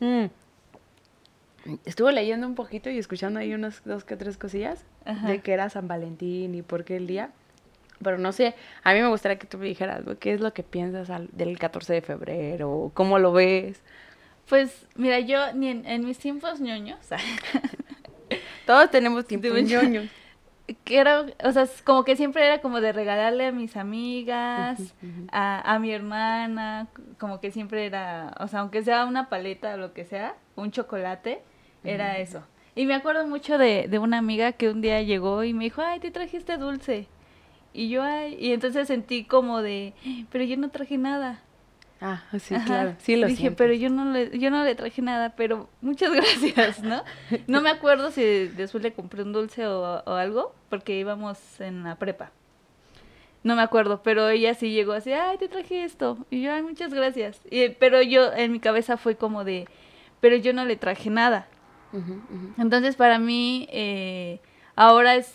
[0.00, 0.26] mm,
[1.86, 4.84] estuve leyendo un poquito y escuchando ahí unas dos que tres cosillas
[5.26, 7.30] de que era San Valentín y por qué el día.
[8.02, 8.54] Pero no sé,
[8.84, 11.94] a mí me gustaría que tú me dijeras, ¿qué es lo que piensas del 14
[11.94, 12.90] de febrero?
[12.92, 13.80] ¿Cómo lo ves?
[14.48, 16.98] Pues mira, yo ni en, mis tiempos ñoños,
[18.66, 20.08] todos tenemos tiempos ñoños.
[20.84, 24.94] Que era, o sea, como que siempre era como de regalarle a mis amigas,
[25.32, 26.86] A, a, mi hermana,
[27.18, 30.70] como que siempre era, o sea, aunque sea una paleta o lo que sea, un
[30.70, 31.42] chocolate,
[31.82, 32.44] era eso.
[32.74, 35.82] Y me acuerdo mucho de, de una amiga que un día llegó y me dijo,
[35.82, 37.08] ay, te trajiste dulce.
[37.74, 39.94] Y yo, ay, y entonces sentí como de,
[40.30, 41.42] pero yo no traje nada.
[42.04, 42.96] Ah, sí, claro.
[42.98, 46.82] Sí lo Dije, pero yo no le, yo no le traje nada, pero muchas gracias,
[46.82, 47.02] ¿no?
[47.46, 51.94] No me acuerdo si después le compré un dulce o, algo, porque íbamos en la
[51.94, 52.32] prepa.
[53.44, 56.18] No me acuerdo, pero ella sí llegó así, ay, te traje esto.
[56.28, 57.40] Y yo, ay, muchas gracias.
[57.50, 59.68] Y, pero yo, en mi cabeza fue como de,
[60.20, 61.46] pero yo no le traje nada.
[62.56, 64.40] Entonces, para mí, eh,
[64.76, 65.32] ahora es,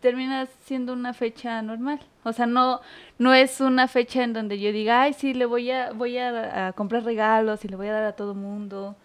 [0.00, 2.00] termina siendo una fecha normal.
[2.24, 2.80] O sea, no,
[3.18, 6.72] no es una fecha en donde yo diga, ay, sí, le voy a, voy a,
[6.76, 8.96] comprar regalos y le voy a dar a todo mundo.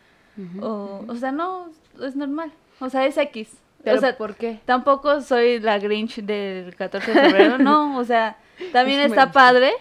[0.62, 1.70] o, o sea, no,
[2.02, 2.52] es normal.
[2.80, 3.58] O sea, es X.
[3.84, 4.60] ¿Pero o sea, por qué?
[4.66, 7.98] Tampoco soy la Grinch del 14 de febrero, no.
[7.98, 8.36] O sea,
[8.74, 9.72] también está padre,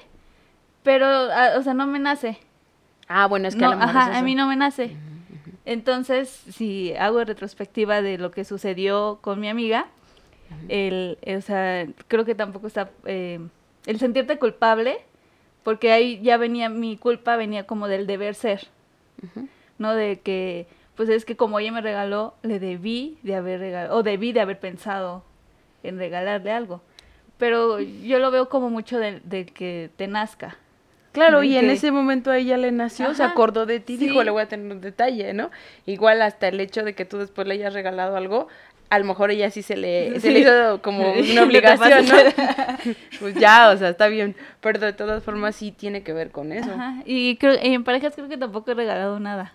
[0.83, 1.07] pero,
[1.59, 2.39] o sea, no me nace.
[3.09, 4.97] Ah, bueno, es que no, a, ajá, a mí no me nace.
[5.65, 9.87] Entonces, si hago retrospectiva de lo que sucedió con mi amiga,
[10.69, 13.41] el, o sea, creo que tampoco está eh,
[13.87, 14.99] el sentirte culpable,
[15.63, 18.69] porque ahí ya venía mi culpa venía como del deber ser.
[19.79, 19.95] ¿no?
[19.95, 24.03] De que, pues es que como ella me regaló, le debí de haber regalado, o
[24.03, 25.25] debí de haber pensado
[25.83, 26.83] en regalarle algo.
[27.39, 30.57] Pero yo lo veo como mucho de, de que te nazca.
[31.15, 34.33] Claro, y en ese momento a ella le nació, se acordó de ti, dijo, le
[34.33, 35.53] voy a tener un detalle, ¿no?
[35.87, 38.49] Igual hasta el hecho de que tú después le hayas regalado algo,
[38.91, 42.15] a lo mejor ella sí se le, se le hizo como una obligación, ¿no?
[43.21, 46.51] pues ya, o sea, está bien, pero de todas formas sí tiene que ver con
[46.51, 46.73] eso.
[46.73, 46.97] Ajá.
[47.07, 49.55] Y creo, y en parejas creo que tampoco he regalado nada.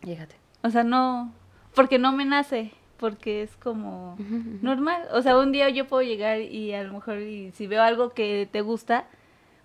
[0.00, 0.36] Fíjate.
[0.62, 1.30] O sea, no,
[1.74, 4.16] porque no me nace, porque es como
[4.62, 5.02] normal.
[5.12, 8.14] O sea, un día yo puedo llegar y a lo mejor y si veo algo
[8.14, 9.04] que te gusta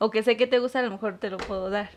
[0.02, 1.90] o que sé que te gusta, a lo mejor te lo puedo dar.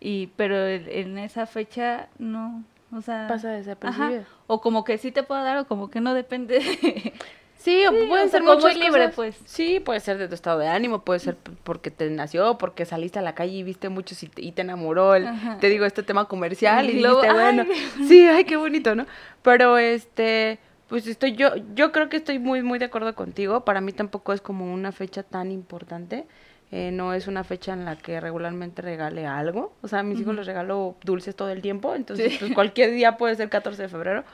[0.00, 4.24] Y pero en en esa fecha no, o sea, Pasa ajá, desapercibido.
[4.46, 6.60] o como que sí te puedo dar o como que no depende.
[7.58, 9.16] Sí, o Sí, pueden o sea, ser como muchas muy libre, cosas.
[9.16, 9.36] pues.
[9.46, 13.18] Sí, puede ser de tu estado de ánimo, puede ser porque te nació, porque saliste
[13.18, 15.58] a la calle y viste muchos y te, y te enamoró, el- Ajá.
[15.58, 17.64] te digo, este tema comercial y, Y luego, dijiste, bueno,
[18.06, 19.06] sí, ay, qué bonito, ¿no?
[19.42, 23.64] Pero este, pues estoy yo, yo creo que estoy muy, muy de acuerdo contigo.
[23.64, 26.26] Para mí tampoco es como una fecha tan importante.
[26.72, 29.72] Eh, no es una fecha en la que regularmente regale algo.
[29.82, 30.38] O sea, a mis hijos Ujú.
[30.38, 32.38] les regalo dulces todo el tiempo, entonces Sí.
[32.40, 34.24] pues cualquier día puede ser 14 de febrero.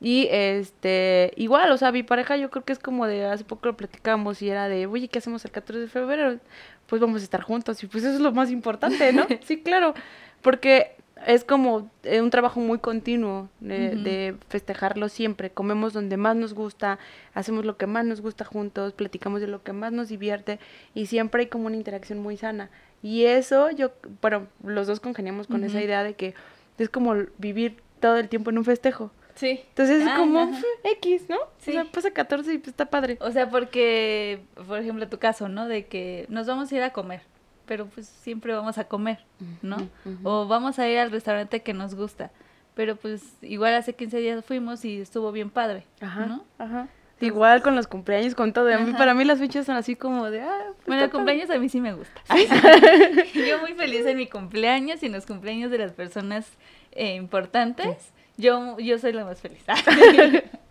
[0.00, 3.66] Y este, igual, o sea, mi pareja yo creo que es como de, hace poco
[3.66, 6.38] lo platicamos y era de, oye, ¿qué hacemos el 14 de febrero?
[6.86, 9.26] Pues vamos a estar juntos y pues eso es lo más importante, ¿no?
[9.44, 9.94] sí, claro,
[10.40, 10.92] porque
[11.26, 15.50] es como eh, un trabajo muy continuo de, festejarlo siempre.
[15.50, 16.98] Comemos donde más nos gusta,
[17.34, 20.58] hacemos lo que más nos gusta juntos, platicamos de lo que más nos divierte
[20.94, 22.70] y siempre hay como una interacción muy sana.
[23.02, 23.92] Y eso yo,
[24.22, 26.34] bueno, los dos congeniamos con esa idea de que
[26.78, 29.10] es como vivir todo el tiempo en un festejo.
[29.34, 29.60] Sí.
[29.68, 30.50] Entonces es Ah, como ajá.
[30.58, 30.66] "F-
[30.98, 31.36] X, ¿no?
[31.58, 31.70] Sí.
[31.70, 33.18] O sea, pasa 14 y pues está padre.
[33.20, 35.68] O sea, porque, por ejemplo, tu caso, ¿no?
[35.68, 37.22] De que nos vamos a ir a comer,
[37.68, 39.18] pero pues siempre vamos a comer,
[39.62, 39.76] ¿no?
[40.24, 42.32] O vamos a ir al restaurante que nos gusta,
[42.74, 46.44] pero pues igual hace 15 días fuimos y estuvo bien padre, Ajá, ¿no?
[46.58, 46.88] ajá.
[47.20, 48.72] Igual con los cumpleaños, con todo.
[48.72, 51.50] A mí, para mí las fechas son así como de, ah, pues Bueno, el cumpleaños
[51.50, 52.20] a mí sí me gusta.
[53.34, 56.48] Yo muy feliz en mi cumpleaños y en los cumpleaños de las personas
[56.92, 58.12] eh, importantes.
[58.36, 59.64] Yo, yo soy la más feliz.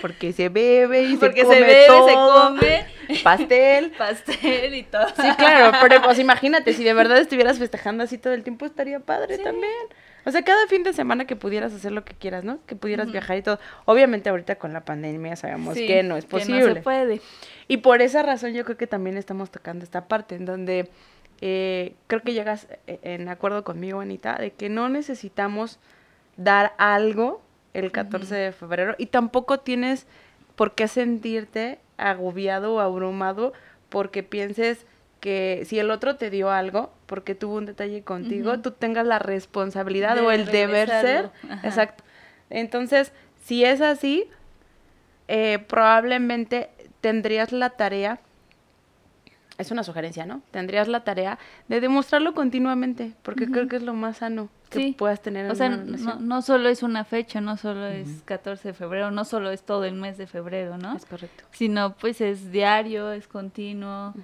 [0.00, 2.48] Porque se bebe y Porque se se come bebe, se todo.
[2.48, 2.86] come.
[3.22, 3.90] Pastel.
[3.98, 5.06] Pastel y todo.
[5.08, 9.00] Sí, claro, pero pues imagínate, si de verdad estuvieras festejando así todo el tiempo, estaría
[9.00, 9.42] padre Sí.
[9.42, 9.72] también.
[10.26, 12.58] O sea, cada fin de semana que pudieras hacer lo que quieras, ¿no?
[12.66, 13.58] Que pudieras viajar y todo.
[13.86, 16.60] Obviamente ahorita con la pandemia sabemos Sí, que no es Que posible.
[16.66, 17.20] no se puede.
[17.68, 20.90] Y por esa razón yo creo que también estamos tocando esta parte en donde
[21.40, 25.78] eh, creo que llegas eh, en acuerdo conmigo, Anita, de que no necesitamos
[26.36, 27.40] dar algo
[27.74, 28.34] el 14 Ujú.
[28.34, 30.06] de febrero y tampoco tienes
[30.56, 33.52] por qué sentirte agobiado o abrumado
[33.88, 34.86] porque pienses
[35.20, 39.18] que si el otro te dio algo, porque tuvo un detalle contigo, tú tengas la
[39.18, 41.30] responsabilidad De o el deber ser.
[41.48, 41.68] Ajá.
[41.68, 42.04] Exacto.
[42.48, 43.12] Entonces,
[43.44, 44.26] si es así,
[45.28, 48.18] eh, probablemente tendrías la tarea,
[49.58, 50.40] es una sugerencia, ¿no?
[50.50, 54.94] Tendrías la tarea de demostrarlo continuamente, porque creo que es lo más sano que Sí.
[54.96, 58.22] puedas tener en O sea, no, solo es una fecha, no solo es Ujú.
[58.24, 60.96] 14 de febrero, no solo es todo el mes de febrero, ¿no?
[60.96, 61.44] Es correcto.
[61.50, 64.14] Sino pues es diario, es continuo,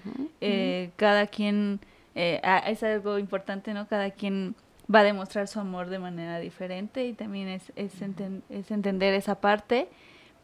[0.40, 1.80] eh, cada quien,
[2.14, 3.86] eh, es algo importante, ¿no?
[3.88, 4.54] Cada quien
[4.92, 9.14] va a demostrar su amor de manera diferente y también es, es, enten- es entender
[9.14, 9.88] esa parte,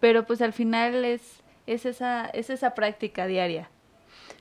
[0.00, 3.70] pero pues al final es, es, esa, es esa práctica diaria.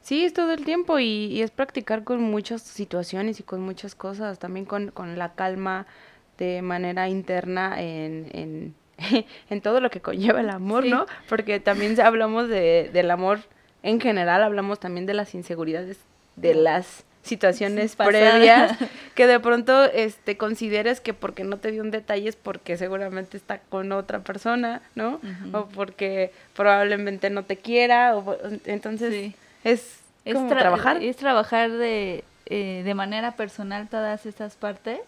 [0.01, 3.93] Sí, es todo el tiempo y, y es practicar con muchas situaciones y con muchas
[3.95, 5.85] cosas, también con, con la calma
[6.37, 8.75] de manera interna en, en,
[9.49, 10.89] en todo lo que conlleva el amor, Sí.
[10.89, 11.05] ¿no?
[11.29, 13.39] Porque también hablamos de, del amor
[13.83, 15.97] en general, hablamos también de las inseguridades,
[16.35, 18.77] de las situaciones previas,
[19.15, 23.37] que de pronto este, consideres que porque no te dio un detalle es porque seguramente
[23.37, 25.19] está con otra persona, ¿no?
[25.53, 28.35] O porque probablemente no te quiera, o,
[28.65, 29.13] entonces...
[29.13, 29.35] Sí.
[29.63, 31.03] Es, Es como tra- trabajar.
[31.03, 34.99] Es trabajar de, eh, de manera personal todas estas partes,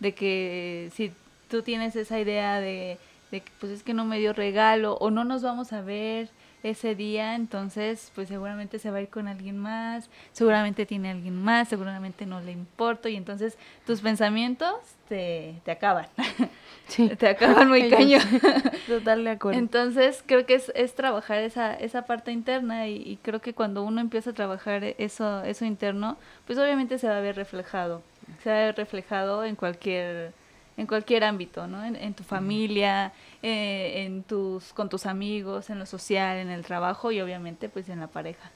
[0.00, 1.12] de que si
[1.48, 2.98] tú tienes esa idea de,
[3.30, 6.28] de que pues es que no me dio regalo o no nos vamos a ver
[6.70, 11.42] ese día, entonces pues seguramente se va a ir con alguien más, seguramente tiene alguien
[11.42, 13.56] más, seguramente no le importo y entonces
[13.86, 14.74] tus pensamientos
[15.08, 16.06] te, te acaban,
[16.88, 17.08] Sí.
[17.08, 18.22] te acaban muy cañón.
[18.86, 19.58] Total de acuerdo.
[19.58, 23.82] Entonces creo que es, es trabajar esa, esa parte interna y, y creo que cuando
[23.82, 28.02] uno empieza a trabajar eso, eso interno, pues obviamente se va a ver reflejado,
[28.42, 30.32] se va a ver reflejado en cualquier,
[30.76, 31.84] en cualquier ámbito, ¿no?
[31.84, 33.12] En, en tu familia,
[33.42, 37.88] eh, en tus, con tus amigos, en lo social, en el trabajo y obviamente pues
[37.88, 38.50] en la pareja.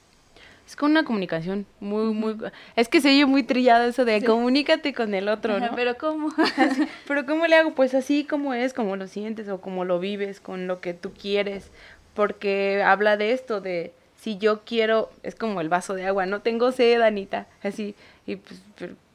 [0.66, 2.36] es con una comunicación muy, muy...
[2.76, 5.70] Es que se oye muy trillado eso de comunícate con el otro, ¿no?
[5.74, 6.30] pero ¿cómo?
[7.06, 7.74] pero ¿cómo le hago?
[7.74, 11.12] Pues así como es, como lo sientes o como lo vives, con lo que tú
[11.12, 11.70] quieres.
[12.14, 16.42] Porque habla de esto, de si yo quiero, es como el vaso de agua, no
[16.42, 17.94] tengo sed, Anita, así,
[18.26, 18.60] y pues,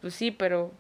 [0.01, 0.71] pues sí, pero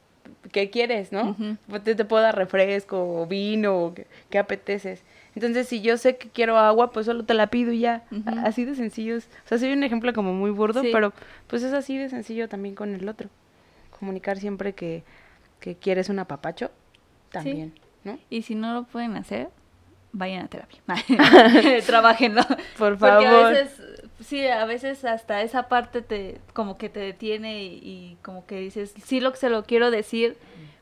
[0.51, 1.35] ¿qué quieres, no?
[1.67, 3.95] Pues te, puedo dar refresco o vino, o
[4.29, 5.03] ¿qué, apeteces?
[5.35, 8.03] Entonces, si yo sé que quiero agua, pues solo te la pido y ya.
[8.43, 9.17] Así de sencillo.
[9.17, 11.13] O sea, soy un ejemplo como muy burdo, pero
[11.47, 13.29] pues es así de sencillo también con el otro.
[13.99, 15.03] Comunicar siempre que,
[15.59, 16.71] que quieres un apapacho,
[17.31, 17.73] también,
[18.03, 18.17] ¿no?
[18.29, 19.49] Y si no lo pueden hacer,
[20.15, 20.79] vayan a terapia.
[21.85, 22.41] Trabajenlo.
[22.77, 23.23] Por favor.
[23.23, 23.81] Porque a veces,
[24.21, 28.59] sí, a veces hasta esa parte te, como que te detiene y, y como que
[28.59, 30.37] dices, sí lo que se lo quiero decir,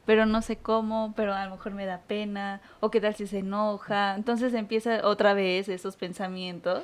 [0.05, 3.27] pero no sé cómo, pero a lo mejor me da pena, o qué tal si
[3.27, 4.15] se enoja.
[4.15, 6.83] Entonces empieza otra vez esos pensamientos.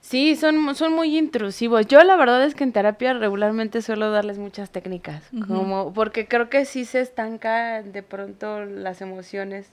[0.00, 1.86] Sí, son, son muy intrusivos.
[1.86, 6.48] Yo la verdad es que en terapia regularmente suelo darles muchas técnicas, como porque creo
[6.48, 9.70] que sí se estanca de pronto las emociones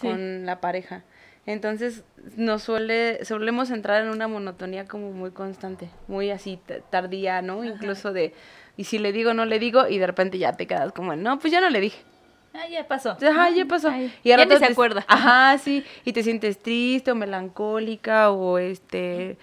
[0.00, 1.04] con la pareja.
[1.46, 2.04] Entonces
[2.36, 6.60] nos suele, solemos entrar en una monotonía como muy constante, muy así
[6.90, 7.64] tardía, ¿no?
[7.64, 8.34] Incluso de,
[8.76, 11.38] y si le digo, no le digo, y de repente ya te quedas como, no,
[11.38, 12.02] pues ya no le dije.
[12.52, 13.10] Ah, ya pasó.
[13.10, 13.92] Ajá, ya pasó.
[14.24, 15.04] y ahora ya se acuerda.
[15.06, 15.84] Ajá, sí.
[16.04, 19.38] Y te sientes triste o melancólica o este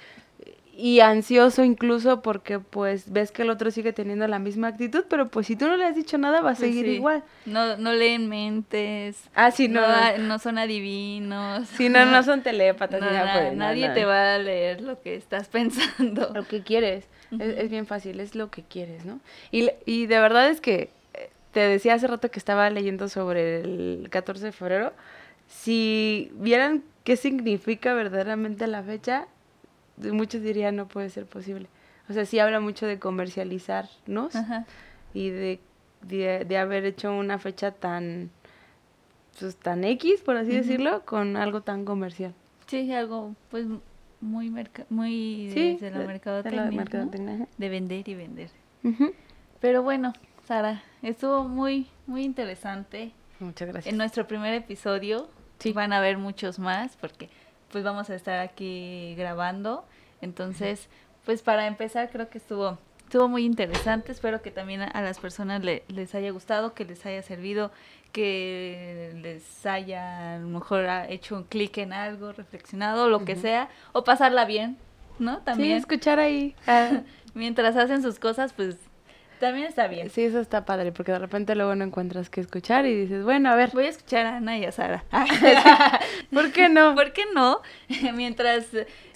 [0.80, 5.28] y ansioso incluso porque pues ves que el otro sigue teniendo la misma actitud, pero
[5.28, 7.24] pues si tú no le has dicho nada va a pues seguir igual.
[7.48, 9.24] No, no leen mentes.
[9.34, 9.82] Ah, sí, no.
[10.20, 11.68] No, son adivinos.
[11.70, 13.00] Sí, no, no son telépatas.
[13.00, 16.30] Pues, nadie te va a leer lo que estás pensando.
[16.32, 17.08] Lo que quieres.
[17.40, 19.20] es, bien fácil, es lo que quieres, ¿no?
[19.52, 23.62] Y, y de verdad es que eh, te decía hace rato que estaba leyendo sobre
[23.62, 24.94] el 14 de febrero.
[25.48, 29.28] Si vieran qué significa verdaderamente la fecha,
[29.98, 31.68] muchos dirían no puede ser posible.
[32.10, 34.34] O sea, sí habla mucho de comercializarnos
[35.14, 35.60] y de,
[36.02, 38.30] de, haber hecho una fecha tan,
[39.40, 42.34] pues, tan X, por así decirlo, con algo tan comercial.
[42.68, 43.66] Sí, algo pues
[44.20, 44.50] muy
[44.90, 48.50] muy de, la mercadotecnia, de, vender y vender.
[49.60, 50.14] Pero bueno,
[50.46, 53.12] Sara, estuvo muy muy interesante.
[53.40, 53.92] Muchas gracias.
[53.92, 55.30] En nuestro primer episodio
[55.60, 55.74] sí.
[55.74, 57.30] van a haber muchos más porque
[57.72, 59.86] pues vamos a estar aquí grabando.
[60.22, 60.90] Entonces,
[61.26, 64.12] pues para empezar creo que estuvo estuvo muy interesante.
[64.12, 67.72] Espero que también a las personas les haya gustado, que les haya servido,
[68.12, 73.70] que les haya a lo mejor hecho un clic en algo, reflexionado, lo que sea,
[73.94, 74.78] o pasarla bien,
[75.20, 75.38] ¿no?
[75.38, 75.70] También.
[75.70, 76.54] Sí, escuchar ahí.
[77.34, 78.76] Mientras hacen sus cosas, pues
[79.40, 80.10] también está bien.
[80.10, 83.50] Sí, eso está padre, porque de repente luego no encuentras qué escuchar y dices, bueno,
[83.50, 83.72] a ver.
[83.74, 85.04] Voy a escuchar a Ana y a Sara.
[86.34, 86.96] ¿Por qué no?
[86.96, 87.62] ¿Por qué no?
[88.14, 88.68] mientras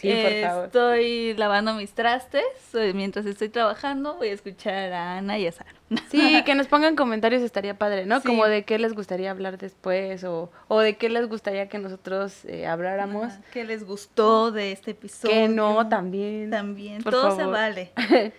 [0.02, 2.44] estoy lavando mis trastes,
[2.94, 5.74] mientras estoy trabajando, voy a escuchar a Ana y a Sara.
[6.10, 8.22] sí, que nos pongan comentarios estaría padre, ¿no?
[8.22, 12.46] Como de qué les gustaría hablar después o, o de qué les gustaría que nosotros
[12.46, 13.34] eh, habláramos.
[13.52, 15.34] ¿Qué les gustó de este episodio?
[15.34, 16.50] Que no, también.
[16.50, 17.92] También, todo se vale.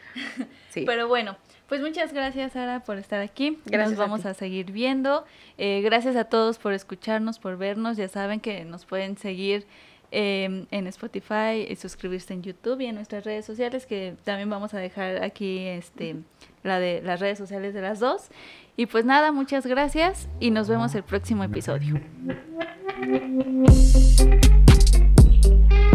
[0.71, 0.85] sí.
[0.87, 1.37] Pero bueno,
[1.73, 3.57] pues muchas gracias, Sara, por estar aquí.
[3.65, 3.93] Gracias.
[3.93, 5.25] Nos vamos a, seguir viendo.
[5.57, 7.97] Eh, gracias a todos por escucharnos, por vernos.
[7.97, 9.65] Ya saben que nos pueden seguir
[10.11, 14.75] em, en Spotify y suscribirse en YouTube y en nuestras redes sociales, que también vamos
[14.75, 16.17] a dejar aquí este
[16.63, 18.29] la de las redes sociales de las dos.
[18.77, 21.99] Y pues nada, muchas gracias y nos vemos el próximo episodio.